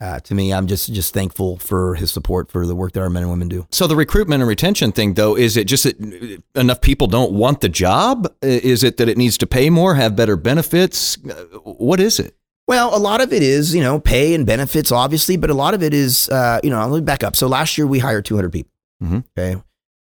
[0.00, 3.08] uh, to me, I'm just just thankful for his support for the work that our
[3.08, 3.66] men and women do.
[3.70, 7.60] So the recruitment and retention thing, though, is it just that enough people don't want
[7.60, 8.32] the job?
[8.42, 11.16] Is it that it needs to pay more, have better benefits?
[11.24, 12.36] Uh, What is it?
[12.66, 15.74] Well, a lot of it is, you know, pay and benefits, obviously, but a lot
[15.74, 17.36] of it is, uh, you know, let me back up.
[17.36, 18.70] So last year we hired 200 people.
[19.02, 19.24] Mhm.
[19.36, 19.60] Okay.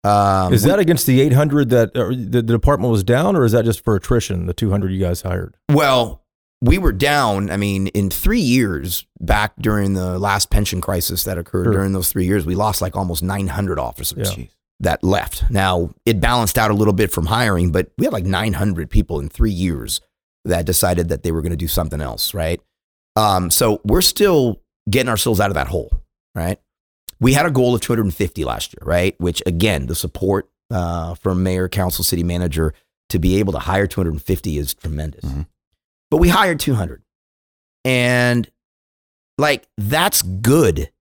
[0.04, 3.52] Um, Is that against the 800 that uh, the, the department was down, or is
[3.52, 5.56] that just for attrition, the 200 you guys hired?
[5.72, 6.24] well,
[6.60, 7.52] we were down.
[7.52, 11.74] I mean, in three years back during the last pension crisis that occurred Sure.
[11.74, 14.46] during those three years, we lost like almost 900 officers Yeah.
[14.80, 15.52] that left.
[15.52, 19.20] Now, it balanced out a little bit from hiring, but we had like 900 people
[19.20, 20.02] in three years
[20.46, 22.60] that decided that they were going to do something else, right?
[23.16, 24.60] Um, so we're still
[24.90, 26.02] getting ourselves out of that hole,
[26.34, 26.60] right?
[27.20, 29.16] We had a goal of 250 last year, right?
[29.20, 32.74] Which again, the support uh, from mayor, council, city manager
[33.10, 35.24] to be able to hire 250 is tremendous.
[35.26, 35.48] Mhm.
[36.12, 37.02] But we hired 200,
[37.86, 38.50] and
[39.38, 40.92] like that's good.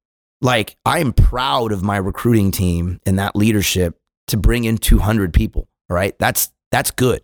[0.40, 3.98] Like I am proud of my recruiting team and that leadership
[4.28, 5.68] to bring in 200 people.
[5.90, 7.22] All right, that's that's good.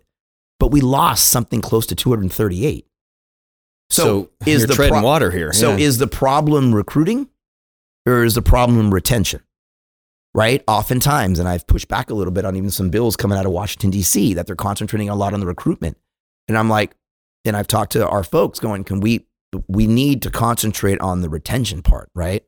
[0.59, 2.87] But we lost something close to 238.
[3.89, 5.51] So, is you're the treading pro- water here?
[5.53, 5.85] so Yeah.
[5.85, 7.29] is the problem recruiting
[8.05, 9.41] or is the problem retention?
[10.35, 10.63] Right?
[10.67, 13.51] Oftentimes, and I've pushed back a little bit on even some bills coming out of
[13.51, 15.95] Washington, D.C., that they're concentrating a lot on the recruitment.
[16.47, 16.95] And I'm like,
[17.45, 19.27] and I've talked to our folks going, can we,
[19.67, 22.43] we need to concentrate on the retention part, right?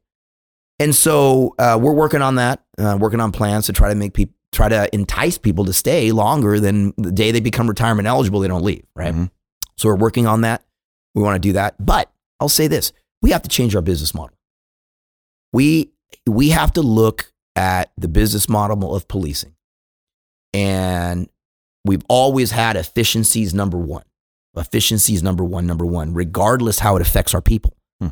[0.79, 4.13] And so uh, we're working on that, uh, working on plans to try to make
[4.13, 8.39] people, try to entice people to stay longer than the day they become retirement eligible,
[8.39, 9.13] they don't leave, right?
[9.13, 9.29] Mhm.
[9.77, 10.63] So we're working on that.
[11.13, 11.83] We want to do that.
[11.85, 14.34] But I'll say this we have to change our business model.
[15.55, 15.93] We,
[16.27, 19.55] we have to look at the business model of policing.
[20.53, 21.29] And
[21.85, 24.03] we've always had efficiencies number one.
[24.57, 27.73] Efficiencies number one, number one, regardless how it affects our people.
[28.01, 28.09] Hmm.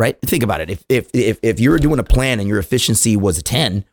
[0.00, 0.20] Right?
[0.20, 0.68] Think about it.
[0.68, 3.84] If, if, if, if you're doing a plan and your efficiency was a 10,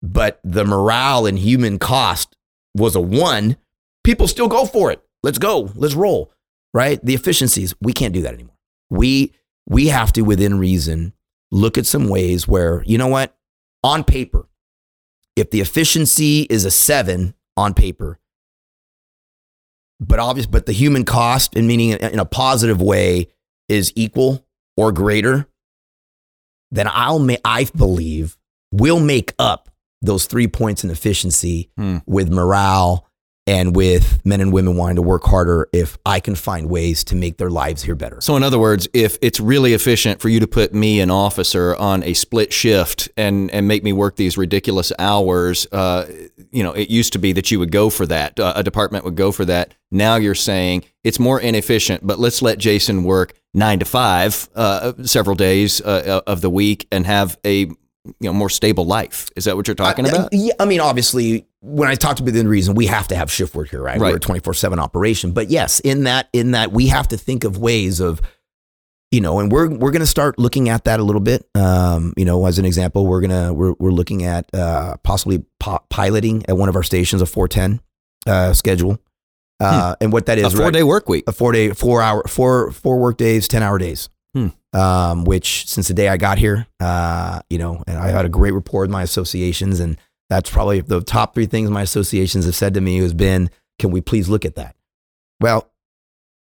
[0.00, 2.34] but the morale and human cost
[2.74, 3.58] was a one,
[4.04, 5.02] people still go for it.
[5.22, 5.70] Let's go.
[5.74, 6.32] Let's roll.
[6.72, 6.98] Right?
[7.04, 8.56] The efficiencies, we can't do that anymore.
[8.88, 9.34] We
[9.68, 11.12] we have to within reason
[11.52, 13.36] look at some ways where, you know what?
[13.84, 14.48] On paper,
[15.36, 18.18] if the efficiency is a 7 on paper,
[20.00, 23.28] but obvious but the human cost and meaning in a positive way
[23.68, 24.44] is equal
[24.76, 25.46] or greater,
[26.70, 28.36] then I'll ma- I believe
[28.72, 29.68] we'll make up
[30.00, 31.98] those 3 points in efficiency Hmm.
[32.06, 33.06] with morale
[33.46, 37.16] and with men and women wanting to work harder if I can find ways to
[37.16, 38.20] make their lives here better.
[38.20, 41.74] So, in other words, if it's really efficient for you to put me, an officer,
[41.76, 46.06] on a split shift and, and make me work these ridiculous hours, uh,
[46.50, 48.38] you know, it used to be that you would go for that.
[48.38, 49.74] Uh, a department would go for that.
[49.90, 54.92] Now you're saying it's more inefficient, but let's let Jason work nine to five uh,
[55.02, 57.70] several days uh, of the week and have a
[58.04, 59.30] you know more stable life.
[59.36, 60.28] Is that what you're talking I, about?
[60.32, 63.54] Yeah, I mean, obviously, when I talk about the reason, we have to have shift
[63.54, 63.98] work here, right?
[64.00, 64.10] Right.
[64.10, 67.16] We're a twenty four seven operation, but yes, in that in that we have to
[67.16, 68.20] think of ways of,
[69.12, 71.46] you know, and we're we're going to start looking at that a little bit.
[71.54, 75.84] Um, you know, as an example, we're gonna we're we're looking at uh, possibly po-
[75.88, 77.80] piloting at one of our stations a four ten
[78.26, 78.98] uh, schedule,
[79.60, 80.44] uh, and what that Hmm.
[80.46, 80.72] a four right?
[80.72, 81.24] day work week.
[81.28, 84.08] a four day, four hour, four four work days, ten hour days.
[84.74, 88.30] Um, which since the day I got here, uh, you know, and I had a
[88.30, 89.98] great rapport with my associations, and
[90.30, 93.90] that's probably the top three things my associations have said to me has been, "Can
[93.90, 94.74] we please look at that?"
[95.40, 95.70] Well,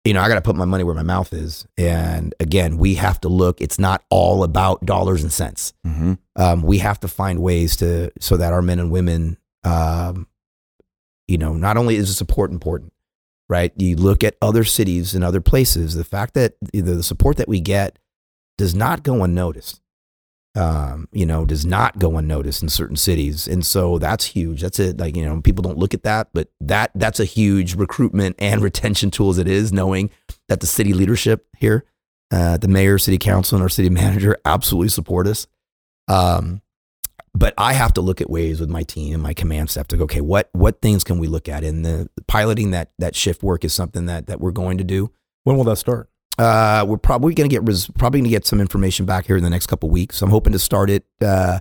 [0.04, 2.96] you know, I got to put my money where my mouth is, and again, we
[2.96, 3.62] have to look.
[3.62, 5.72] It's not all about dollars and cents.
[5.86, 6.14] Mm-hmm.
[6.36, 10.28] Um, we have to find ways to so that our men and women, um,
[11.30, 12.92] you know, not only is the support important,
[13.50, 13.72] right?
[13.78, 15.96] You look at other cities and other places.
[15.96, 17.98] The fact that the support that we get
[18.58, 19.82] does not go unnoticed.
[20.56, 24.62] um, you know, does not go unnoticed in certain cities, and so that's huge.
[24.62, 24.98] That's it.
[24.98, 28.62] Like you know, people don't look at that, but that that's a huge recruitment and
[28.64, 30.10] retention tool as it is, knowing
[30.48, 31.86] that the city leadership here,
[32.32, 35.46] uh, the mayor, city council, and our city manager absolutely support us.
[36.08, 36.62] Um,
[37.36, 39.98] but I have to look at ways with my team and my command staff to
[39.98, 41.64] go, okay, what what things can we look at?
[41.64, 45.12] And the piloting that that shift work is something that that we're going to do.
[45.44, 46.10] When will that start?
[46.38, 49.38] Uh, we're probably going to get res- probably going to get some information back here
[49.38, 50.22] in the next couple weeks.
[50.22, 51.60] I'm hoping to start it uh,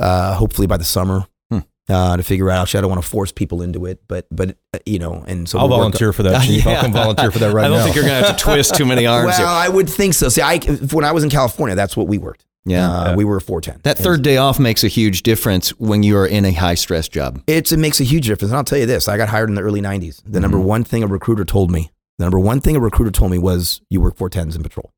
[0.00, 1.58] uh, hopefully by the summer Hmm.
[1.88, 2.62] uh, to figure out.
[2.62, 5.48] Actually, I don't want to force people into it, but but uh, you know, and
[5.48, 6.66] so I'll we'll work- volunteer for that, Chief.
[6.66, 7.66] I'll come volunteer for that right now.
[7.66, 7.84] I don't now.
[7.84, 9.46] think you're going to have to twist too many arms Well, here.
[9.46, 10.28] I would think so.
[10.28, 12.44] See, I when I was in California, that's what we worked.
[12.68, 12.90] Yeah.
[12.90, 13.82] uh, we were 410.
[13.84, 17.08] That third day off makes a huge difference when you are in a high stress
[17.08, 17.40] job.
[17.46, 18.50] it's it makes a huge difference.
[18.50, 20.20] And I'll tell you this: I got hired in the early '90s.
[20.26, 20.66] The number Mm-hmm.
[20.66, 23.80] one thing a recruiter told me, the number one thing a recruiter told me was,
[23.90, 24.92] "You work 410s in patrol."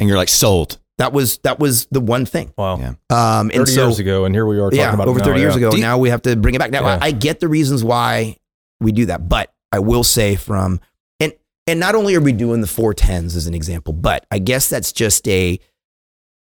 [0.00, 0.78] And you're like sold.
[0.98, 2.52] That was that was the one thing.
[2.56, 2.74] wow.
[2.74, 5.24] Um, and 30 so years ago, and here we are talking yeah, about over it
[5.24, 5.66] 30 now, years yeah.
[5.68, 5.76] ago.
[5.76, 6.70] You- now we have to bring it back.
[6.70, 6.98] Now Yeah.
[7.00, 8.36] I, I get the reasons why
[8.80, 10.80] we do that, but I will say from
[11.20, 11.32] and
[11.66, 14.92] and not only are we doing the 410s as an example, but I guess that's
[14.92, 15.58] just a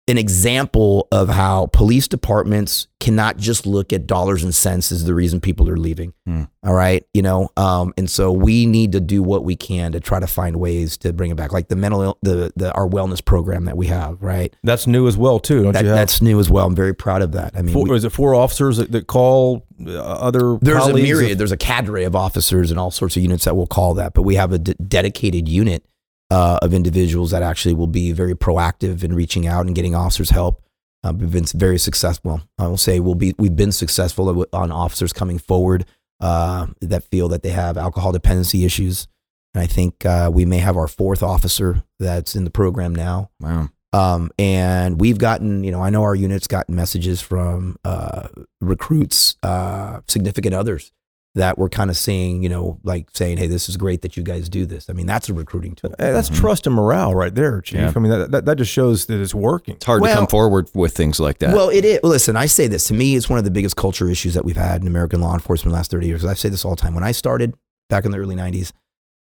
[0.09, 5.14] an example of how police departments cannot just look at dollars and cents as the
[5.14, 6.14] reason people are leaving.
[6.26, 6.44] Hmm.
[6.64, 10.00] All right, you know, um, and so we need to do what we can to
[10.00, 13.24] try to find ways to bring it back, like the mental the the our wellness
[13.24, 14.20] program that we have.
[14.22, 15.62] Right, That's new as well, too.
[15.62, 16.66] Don't that, that's new as well.
[16.66, 17.54] I'm very proud of that.
[17.56, 20.94] I mean, four, we- is it four officers that, that call uh, other there's a
[20.94, 21.38] myriad.
[21.38, 24.22] There's a cadre of officers and all sorts of units that will call that, but
[24.22, 25.84] we have a d- dedicated unit
[26.31, 30.31] uh, of individuals that actually will be very proactive in reaching out and getting officers
[30.31, 30.62] help.
[31.05, 32.43] Uh, we've been very successful.
[32.59, 35.85] I will say we'll be we've been successful on officers coming forward
[36.20, 39.07] uh, that feel that they have alcohol dependency issues,
[39.55, 43.31] and I think uh, we may have our fourth officer that's in the program now.
[43.41, 43.68] Wow.
[43.95, 48.29] Um, and we've gotten, you know, I know our unit's gotten messages from uh,
[48.61, 50.93] recruits, uh, significant others
[51.35, 54.22] that we're kind of seeing, you know, like saying, "Hey, this is great that you
[54.22, 55.95] guys do this." I mean, that's a recruiting tool.
[55.99, 57.79] Hey, that's trust and morale right there, Chief.
[57.79, 57.93] Yeah.
[57.95, 59.76] I mean, that, that, that just shows that it's working.
[59.76, 61.55] It's hard Well- to come forward with things like that.
[61.55, 62.01] Well, it is.
[62.03, 64.57] Listen, I say this to me, it's one of the biggest culture issues that we've
[64.57, 66.24] had in American law enforcement the last 30 years.
[66.24, 66.95] I say this all the time.
[66.95, 67.55] When I started
[67.89, 68.72] back in the early 90s,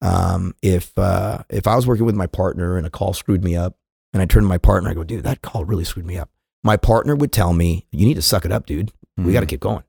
[0.01, 3.55] um, if uh, if I was working with my partner and a call screwed me
[3.55, 3.77] up,
[4.11, 6.29] and I turned to my partner, I go, dude, that call really screwed me up.
[6.63, 8.91] My partner would tell me, you need to suck it up, dude.
[9.17, 9.33] We Mhm.
[9.33, 9.83] got to keep going.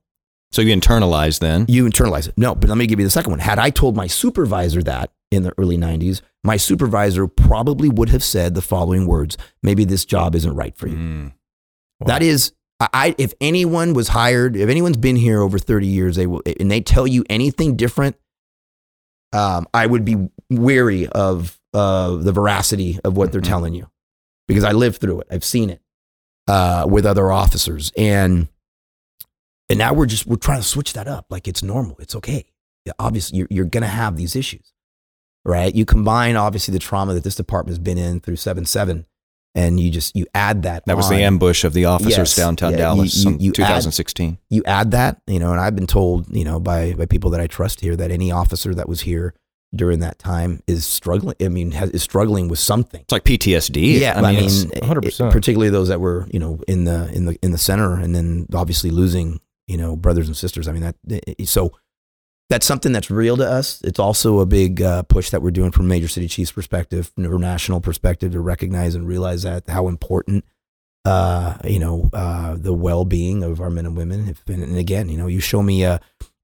[0.55, 1.65] So you internalize then.
[1.67, 2.33] You internalize it.
[2.37, 3.39] No, but let me give you the second one.
[3.39, 8.23] Had I told my supervisor that in the early 90s, my supervisor probably would have
[8.23, 10.95] said the following words Maybe this job isn't right for you.
[10.95, 11.33] Mm.
[12.05, 16.27] That is, I- if anyone was hired, if anyone's been here over 30 years, they
[16.27, 18.15] will, and they tell you anything different,
[19.33, 23.47] um, I would be wary of uh, the veracity of what they're Mhm.
[23.47, 23.89] telling you
[24.47, 25.27] because I lived through it.
[25.29, 25.81] I've seen it
[26.47, 27.91] uh, with other officers.
[27.97, 28.47] And,
[29.69, 31.25] and now we're just, we're trying to switch that up.
[31.29, 31.95] Like it's normal.
[31.99, 32.45] It's okay.
[32.85, 34.73] Yeah, Obviously, you're, you're going to have these issues,
[35.43, 35.73] right?
[35.73, 39.05] You combine obviously the trauma that this department has been in through 7 7,
[39.55, 40.85] and you just, you add that.
[40.85, 42.35] That was the ambush of the officers Yes.
[42.35, 44.37] downtown Yeah, Dallas you- you- in you add- 2016.
[44.49, 47.41] you add that, you know, and I've been told, you know, by by people that
[47.41, 49.33] I trust here that any officer that was here
[49.73, 51.35] during that time is struggling.
[51.41, 53.01] I mean, has, is struggling with something.
[53.01, 53.99] It's like PTSD.
[53.99, 55.31] Yeah, I mean, it's- it- 100%.
[55.31, 58.45] particularly those that were, you know, in the in the in the center, and then
[58.53, 60.67] obviously losing, you know, brothers and sisters.
[60.67, 61.71] I mean, that so
[62.49, 63.81] that's something that's real to us.
[63.83, 67.25] It's also a big uh, push that we're doing from major city chiefs perspective, from
[67.25, 70.45] a national perspective, to recognize and realize that how important,
[71.05, 74.27] uh, you know, uh, the well being of our men and women.
[74.27, 75.99] If, and, and again, you know, you show me a,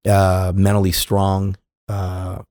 [0.06, 1.56] a mentally strong
[1.88, 2.42] uh,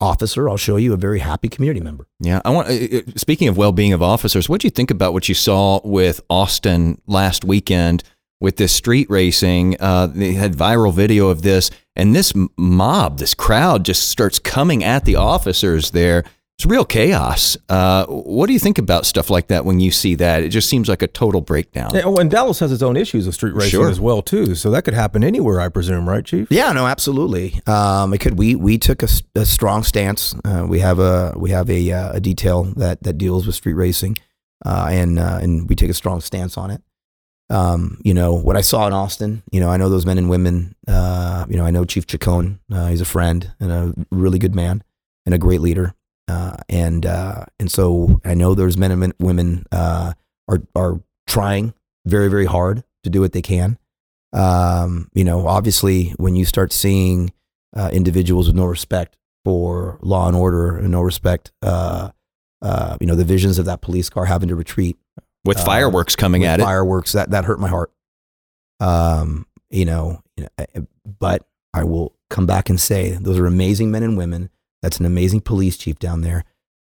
[0.00, 2.06] officer, I'll show you a very happy community member.
[2.18, 2.68] Yeah, I want.
[2.68, 5.80] uh, uh, Speaking of well-being of officers, what do you think about what you saw
[5.84, 8.02] with Austin last weekend
[8.40, 9.76] with this street racing?
[9.80, 14.84] Uh, they had viral video of this, and this mob, this crowd, just starts coming
[14.84, 16.24] at the officers there.
[16.58, 17.56] It's real chaos.
[17.68, 20.42] Uh, what do you think about stuff like that when you see that?
[20.42, 21.90] It just seems like a total breakdown.
[21.94, 23.88] Yeah, oh, and Dallas has its own issues with street racing Sure.
[23.88, 24.56] as well too.
[24.56, 26.48] So that could happen anywhere, I presume, right, Chief?
[26.50, 27.60] Yeah, no, absolutely.
[27.68, 28.36] Um, it could.
[28.40, 30.34] We we took a strong stance.
[30.44, 33.74] Uh, we have a we have a, uh, a detail that that deals with street
[33.74, 34.18] racing,
[34.66, 36.82] uh, and uh, and we take a strong stance on it.
[37.50, 39.42] Um, you know what I saw in Austin.
[39.50, 40.74] You know, I know those men and women.
[40.86, 42.60] Uh, you know, I know Chief Chacon.
[42.70, 44.82] Uh, he's a friend and a really good man
[45.24, 45.94] and a great leader.
[46.28, 50.12] Uh, and uh, and so I know those men and women uh,
[50.46, 51.72] are are trying
[52.06, 53.78] very very hard to do what they can.
[54.34, 57.32] Um, you know, obviously, when you start seeing
[57.74, 63.24] uh, individuals with no respect for law and order and no respect, you know, the
[63.24, 64.98] visions of that police car having to retreat,
[65.44, 66.62] With Um, fireworks coming with at it.
[66.64, 67.92] fireworks that that hurt my heart.
[68.80, 70.86] Um, you know, you know,
[71.18, 74.50] but I will come back and say those are amazing men and women.
[74.82, 76.44] That's an amazing police chief down there.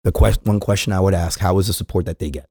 [0.04, 2.50] The quest, one question I would ask: How is the support that they get?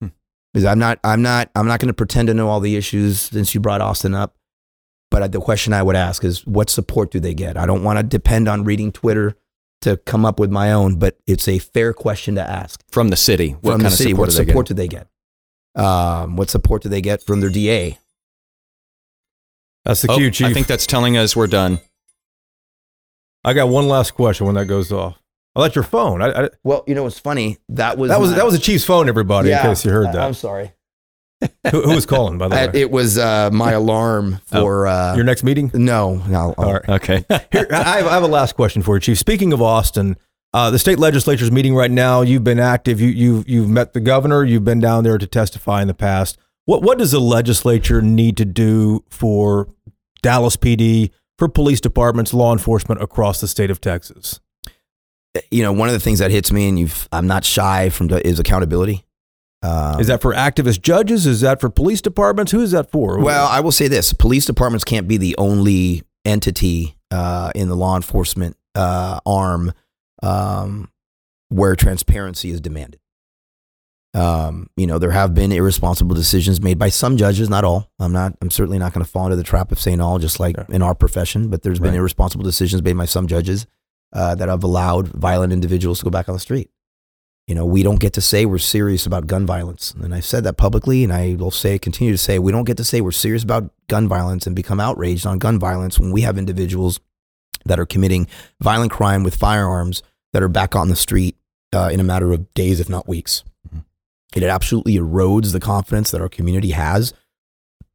[0.00, 0.08] Hmm.
[0.52, 3.20] Because I'm not, I'm not, I'm not going to pretend to know all the issues
[3.20, 4.36] since you brought Austin up.
[5.10, 7.56] But the question I would ask is, what support do they get?
[7.56, 9.36] I don't want to depend on reading Twitter
[9.82, 13.16] to come up with my own, but it's a fair question to ask from the
[13.16, 13.52] city.
[13.60, 14.10] What from kind the of city.
[14.10, 14.76] support What are they support getting?
[14.76, 15.06] do they get?
[15.82, 17.98] Um, what support do they get from their DA?
[19.84, 20.48] That's the Oh, cue, Chief.
[20.48, 21.80] I think that's telling us we're done.
[23.44, 25.16] I got one last question when that goes off.
[25.56, 26.20] Oh, that's your phone.
[26.22, 27.56] I, I, Well, you know what's funny?
[27.70, 29.48] That was that was my- that was a Chief's phone, everybody.
[29.48, 30.20] Yeah, in case you heard I- that.
[30.22, 30.72] I'm sorry.
[31.70, 32.72] Who, who was calling, by the I- way?
[32.74, 35.70] it was uh, my alarm for uh, Your next meeting?
[35.74, 36.14] no.
[36.28, 36.88] no I'll- All right.
[36.88, 37.24] Okay.
[37.52, 39.18] Here, I, have, I have a last question for you, Chief.
[39.18, 40.16] Speaking of Austin,
[40.52, 42.22] uh, the state legislature is meeting right now.
[42.22, 43.00] You've been active.
[43.00, 44.42] You, you've you've met the governor.
[44.44, 46.38] You've been down there to testify in the past.
[46.64, 49.68] What what does the legislature need to do for
[50.22, 54.40] Dallas PD, for police departments, law enforcement across the state of Texas?
[55.52, 58.10] you know, one of the things that hits me, and you've, I'm not shy from,
[58.10, 59.04] is accountability.
[59.62, 61.26] Um, Is that for activist judges?
[61.26, 62.50] Is that for police departments?
[62.52, 63.18] Who is that for?
[63.20, 67.76] Well, I will say this: police departments can't be the only entity uh, in the
[67.76, 69.72] law enforcement uh, arm
[70.22, 70.90] um,
[71.50, 73.00] where transparency is demanded.
[74.12, 77.90] Um, you know, there have been irresponsible decisions made by some judges, not all.
[78.00, 78.34] I'm not.
[78.40, 80.66] I'm certainly not going to fall into the trap of saying all, just like Sure.
[80.70, 81.48] in our profession.
[81.48, 83.66] But there's been irresponsible decisions made by some judges
[84.12, 86.70] uh, that have allowed violent individuals to go back on the street.
[87.50, 89.92] You know, we don't get to say we're serious about gun violence.
[90.00, 92.76] And I've said that publicly, and I will say, continue to say, we don't get
[92.76, 96.20] to say we're serious about gun violence and become outraged on gun violence when we
[96.20, 97.00] have individuals
[97.64, 98.28] that are committing
[98.60, 100.00] violent crime with firearms
[100.32, 101.34] that are back on the street
[101.72, 103.42] uh, in a matter of days, if not weeks.
[104.32, 107.12] It absolutely erodes the confidence that our community has,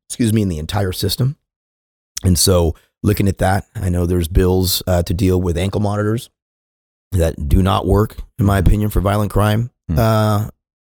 [0.10, 1.38] excuse me, in the entire system.
[2.26, 6.30] And so, looking at that, I know there's bills uh, to deal with ankle monitors
[7.18, 10.00] that do not work, in my opinion, for violent crime Hmm.
[10.00, 10.48] uh,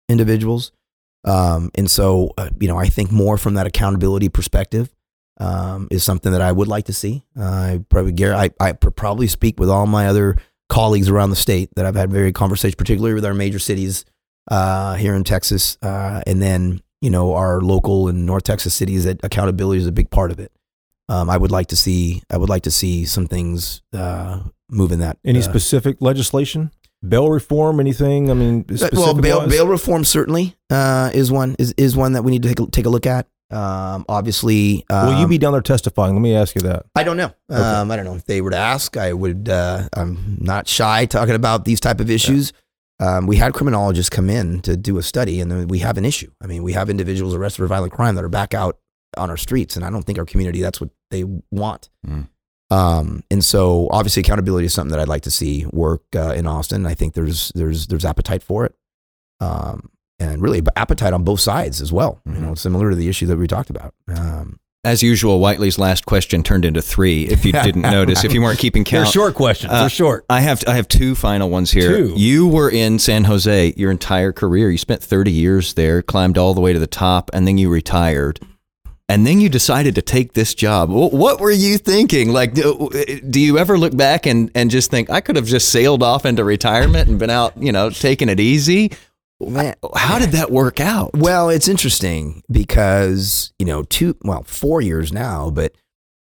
[0.09, 0.73] individuals.
[1.25, 4.93] Um, and so, uh, you know, I think more from that accountability perspective
[5.41, 7.23] um, is something that I would like to see.
[7.39, 10.37] Uh, I probably, Gar- I, I pr- probably speak with all my other
[10.69, 14.05] colleagues around the state that I've had very conversations, particularly with our major cities
[14.51, 19.05] uh, here in Texas, uh, and then you know our local and North Texas cities.
[19.05, 20.51] That accountability is a big part of it.
[21.09, 22.23] Um, I would like to see.
[22.31, 24.41] I would like to see some things uh,
[24.73, 25.19] move in that.
[25.25, 26.73] Any uh, specific legislation,
[27.07, 28.31] bail reform, anything?
[28.31, 29.49] I mean, Uh, well, bail, specific-wise?
[29.51, 32.67] bail reform certainly uh, is one is, is one that we need to take a,
[32.71, 33.27] take a look at.
[33.51, 36.15] Um, obviously, um, Will you be down there testifying?
[36.15, 36.87] Let me ask you that.
[36.97, 37.35] I don't know.
[37.51, 38.97] Um, I don't know if they were to ask.
[38.97, 39.49] I would.
[39.51, 42.55] Uh, I'm not shy talking about these type of issues.
[42.99, 46.05] Um, we had criminologists come in to do a study, and then we have an
[46.07, 46.31] issue.
[46.41, 48.79] I mean, we have individuals arrested for violent crime that are back out
[49.19, 51.91] on our streets, and I don't think our community that's what they want.
[52.07, 52.29] Mm.
[52.73, 56.47] Um, and so, obviously, accountability is something that I'd like to see work uh, in
[56.47, 56.87] Austin.
[56.87, 58.75] I think there's there's there's appetite for it,
[59.41, 62.21] um, and really appetite on both sides as well.
[62.25, 63.95] You know, similar to the issue that we talked about.
[64.09, 67.25] Um, As usual, Whitely's last question turned into three.
[67.25, 69.71] If you didn't notice, if you weren't keeping count, They're count, short questions.
[69.71, 70.25] Uh, They're short.
[70.31, 71.95] I have I have two final ones here.
[71.95, 72.15] Two.
[72.17, 74.71] You were in San Jose your entire career.
[74.71, 77.69] You spent 30 years there, climbed all the way to the top, and then you
[77.69, 78.41] retired.
[79.13, 80.89] And then you decided to take this job.
[80.89, 82.33] What were you thinking?
[82.33, 82.89] Like, do,
[83.29, 86.25] do you ever look back and, and just think I could have just sailed off
[86.25, 88.91] into retirement and been out, you know, taking it easy?
[89.39, 91.11] man, How did that work out?
[91.13, 95.75] Well, it's interesting because, you know, two, well, four years now, but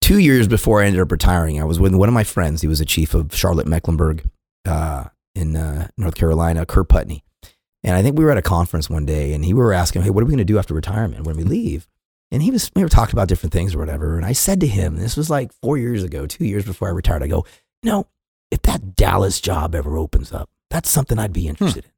[0.02, 2.60] two years before I ended up retiring, I was with one of my friends.
[2.60, 4.28] He was a chief of Charlotte Mecklenburg
[4.66, 5.04] uh,
[5.34, 7.24] in uh, North Carolina, Kerr Putney.
[7.82, 10.02] And I think we were at a conference one day and he we were asking,
[10.02, 11.88] hey, what are we going to do after retirement when we leave?
[12.34, 14.16] And he was, we were talking about different things or whatever.
[14.16, 16.90] And I said to him, this was like four years ago, two years before I
[16.90, 17.46] retired, I go,
[17.84, 18.08] you know,
[18.50, 21.90] if that Dallas job ever opens up, that's something I'd be interested in.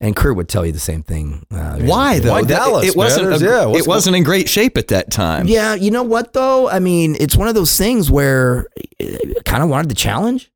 [0.00, 1.44] And Kerr would tell you the same thing.
[1.50, 2.30] Uh, Why though?
[2.30, 3.34] Why Dallas, It, wasn't.
[3.34, 5.48] A, yeah, it wasn't in great shape at that time.
[5.48, 6.68] Yeah, you know what though?
[6.70, 8.68] I mean, it's one of those things where
[9.00, 10.50] I kind of wanted the challenge.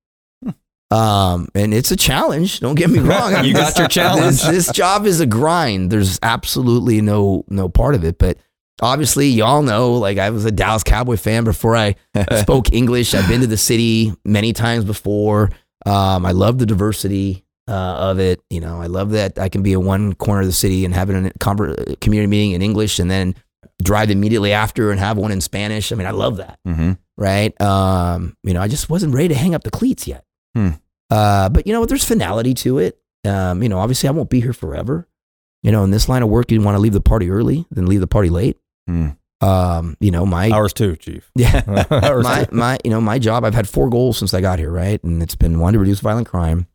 [0.91, 2.61] Um, and it's a challenge.
[2.61, 3.45] Don't get me wrong.
[3.45, 4.43] you got your challenge.
[4.43, 5.91] This, this job is a grind.
[5.91, 8.17] There's absolutely no no part of it.
[8.19, 8.39] But
[8.83, 9.93] obviously, y'all know.
[9.95, 11.97] Like I was a Dallas Cowboy fan before I
[12.41, 13.15] spoke English.
[13.15, 15.51] I've been to the city many times before.
[15.87, 18.41] Um, I love the diversity uh, of it.
[18.51, 20.95] You know, I love that I can be in one corner of the city and
[20.95, 23.35] having a conver- community meeting in English, and then
[23.83, 25.93] drive immediately after and have one in Spanish.
[25.93, 26.59] I mean, I love that.
[26.65, 27.59] hmm Right?
[27.61, 30.25] Um, you know, I just wasn't ready to hang up the cleats yet.
[30.55, 30.71] Hmm.
[31.11, 32.99] Uh, but you know, there's finality to it.
[33.25, 35.07] Um, you know, obviously, I won't be here forever.
[35.63, 37.87] You know, in this line of work, you want to leave the party early then
[37.87, 38.59] leave the party late.
[38.87, 39.09] Hmm.
[39.41, 41.31] Um, you know, my Ours too, Chief.
[41.35, 42.57] yeah, my too.
[42.57, 43.45] my you know my job.
[43.45, 45.03] I've had four goals since I got here, right?
[45.05, 46.67] And it's been one to reduce violent crime,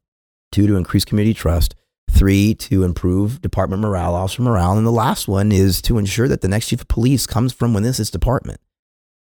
[0.51, 1.75] two to increase community trust,
[2.11, 6.41] three to improve department morale, officer morale, and the last one is to ensure that
[6.41, 8.59] the next chief of police comes from within this department.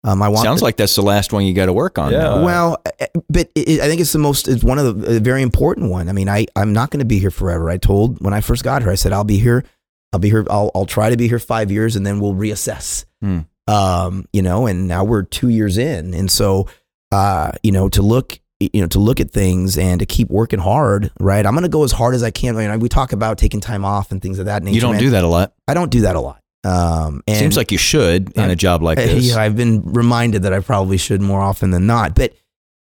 [0.04, 2.10] Um, I want Sounds the- like that's the last one you got to work on.
[2.12, 2.18] Yeah.
[2.22, 2.44] now.
[2.44, 5.42] well, uh, but it, I think it's the most, it's one of the, a very
[5.42, 6.08] important one.
[6.08, 7.70] I mean, I, I'm not going to be here forever.
[7.70, 9.64] I told when I first got here, I said, I'll be here.
[10.12, 10.44] I'll be here.
[10.50, 13.04] I'll, I'll try to be here five years and then we'll reassess.
[13.20, 13.40] Hmm.
[13.68, 16.14] Um, you know, and now we're two years in.
[16.14, 16.68] And so,
[17.12, 20.58] uh, you know, to look, you know, to look at things and to keep working
[20.58, 21.44] hard, right?
[21.44, 22.56] I'm going to go as hard as I can.
[22.56, 24.74] I mean, we talk about taking time off and things of that nature.
[24.74, 25.00] you don't man.
[25.00, 25.54] do that a lot.
[25.66, 26.42] I don't do that a lot.
[26.64, 29.30] Um, and Seems like you should in a job like uh, this.
[29.30, 32.14] Yeah, I've been reminded that I probably should more often than not.
[32.14, 32.34] But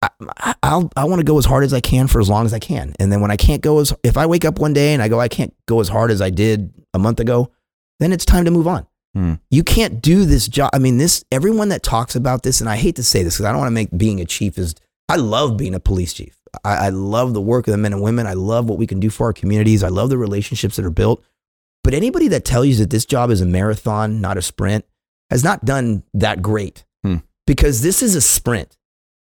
[0.03, 0.09] I,
[0.39, 2.55] I, I'll I want to go as hard as I can for as long as
[2.55, 2.95] I can.
[3.01, 5.09] And then when I can't go as if I wake up one day and I
[5.09, 7.51] go I can't go as hard as I did a month ago,
[8.01, 8.87] then it's time to move on.
[9.15, 9.35] Hmm.
[9.51, 10.71] You can't do this job.
[10.75, 13.47] I mean, this everyone that talks about this, and I hate to say this because
[13.47, 14.75] I don't want to make being a chief is.
[15.09, 16.37] I love being a police chief.
[16.65, 18.27] I, I love the work of the men and women.
[18.27, 19.83] I love what we can do for our communities.
[19.83, 21.25] I love the relationships that are built.
[21.85, 24.85] But anybody that tells you that this job is a marathon, not a sprint,
[25.31, 26.85] has not done that great.
[27.05, 27.19] Hmm.
[27.47, 28.77] Because this is a sprint.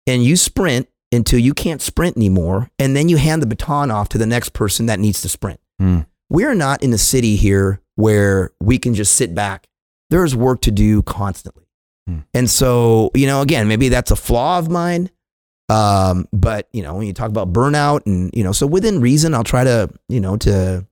[0.07, 2.71] And you sprint until you can't sprint anymore.
[2.79, 5.59] And then you hand the baton off to the next person that needs to sprint.
[5.79, 6.01] Hmm.
[6.30, 9.67] We're not in a city here where we can just sit back.
[10.09, 11.65] There's work to do constantly.
[12.07, 12.19] Hmm.
[12.34, 15.09] And so, you know, again, maybe that's a flaw of mine.
[15.69, 19.34] Um, but you know, when you talk about burnout and, you know, so within reason,
[19.34, 20.86] I'll try to, you know, to,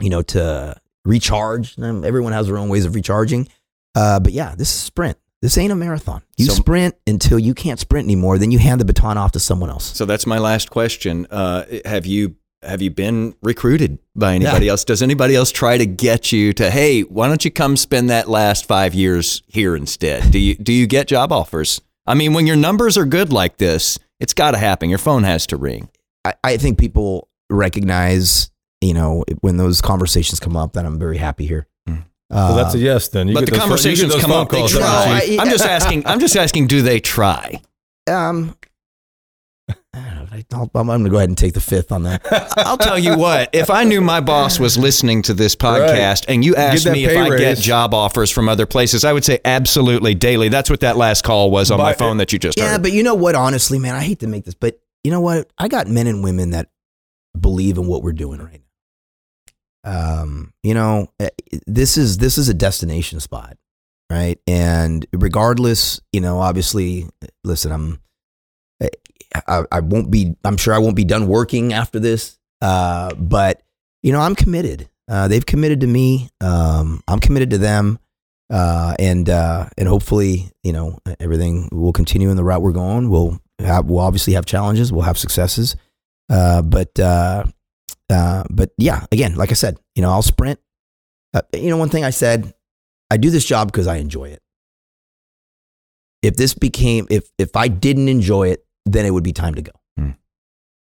[0.00, 1.78] you know, to recharge.
[1.78, 3.48] Everyone has their own ways of recharging.
[3.94, 5.16] Uh, but yeah, this is sprint.
[5.40, 6.22] This ain't a marathon.
[6.36, 8.38] You So- sprint until you can't sprint anymore.
[8.38, 9.84] Then you hand the baton off to someone else.
[9.96, 11.26] So that's my last question.
[11.30, 12.34] Uh, have you
[12.66, 14.72] have you been recruited by anybody Yeah.
[14.72, 14.84] else?
[14.84, 18.28] Does anybody else try to get you to hey, why don't you come spend that
[18.28, 20.30] last five years here instead?
[20.30, 21.80] Do you do you get job offers?
[22.06, 24.90] I mean, when your numbers are good like this, it's got to happen.
[24.90, 25.88] Your phone has to ring.
[26.24, 28.50] I, I think people recognize,
[28.80, 31.66] you know, when those conversations come up, that I'm very happy here.
[31.86, 31.94] Hmm.
[31.94, 31.96] Uh,
[32.30, 33.28] Well, that's a yes then.
[33.28, 34.50] You but get the those phone- you get conversations those come phone up.
[34.50, 35.36] They calls, don't try.
[35.40, 36.06] I'm just asking.
[36.06, 36.66] I'm just asking.
[36.66, 37.60] Do they try?
[38.10, 38.54] um,
[40.34, 42.26] I don't know, I'll, I'm going to go ahead and take the fifth on that.
[42.56, 43.50] I'll tell you what.
[43.52, 47.10] If I knew my boss was listening to this podcast and you asked me if
[47.10, 50.48] pay I get job offers from other places, I would say absolutely daily.
[50.48, 52.82] That's what that last call was on my phone that you just yeah, heard.
[52.82, 53.36] but you know what?
[53.36, 55.52] Honestly, man, I hate to make this, but you know what?
[55.56, 56.68] I got men and women that
[57.38, 58.60] believe in what we're doing right
[59.84, 60.20] now.
[60.20, 61.28] Um, you know, eh,
[61.68, 63.56] this is this is a destination spot,
[64.10, 64.40] right?
[64.48, 67.06] And regardless, you know, obviously,
[67.44, 67.96] listen, I'm, eh,
[69.34, 73.62] I, I won't be, I'm sure I won't be done working after this, uh, but
[74.02, 74.88] you know, I'm committed.
[75.08, 76.30] Uh, they've committed to me.
[76.40, 77.98] Um, I'm committed to them
[78.50, 83.08] uh, and uh, and hopefully, you know, everything will continue in the route we're going.
[83.08, 84.92] We'll have, we'll obviously have challenges.
[84.92, 85.76] We'll have successes,
[86.30, 87.44] uh, but uh,
[88.08, 90.60] but yeah, again, like I said, you know, I'll sprint.
[91.52, 92.54] You know, one thing I said,
[93.10, 94.40] I do this job because I enjoy it.
[96.22, 99.62] If this became, if if I didn't enjoy it, then it would be time to
[99.62, 99.72] go.
[99.96, 100.08] Hmm.
[100.10, 100.14] Is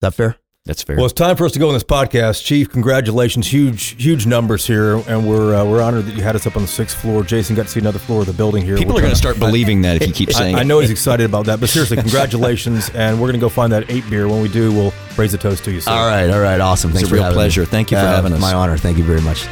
[0.03, 0.37] that fair?
[0.65, 0.97] That's fair.
[0.97, 2.45] Well, it's time for us to go on this podcast.
[2.45, 3.47] Chief, congratulations.
[3.47, 4.97] Huge, huge numbers here.
[5.09, 7.23] And we're, uh, we're honored that you had us up on the sixth floor.
[7.23, 8.77] Jason got to see another floor of the building here.
[8.77, 10.81] People We're are going to start believing that if you keep saying I, I know
[10.81, 12.91] he's excited about that, but seriously, congratulations.
[12.95, 14.27] and we're going to go find that eight beer.
[14.29, 15.81] When we do, we'll raise a toast to you.
[15.81, 15.91] sir.
[15.93, 16.91] All right, all right, awesome.
[16.91, 17.43] It's a for real having me.
[17.43, 17.65] pleasure.
[17.65, 18.41] Thank you for Uh, having us.
[18.41, 18.77] My honor.
[18.77, 19.47] Thank you very much.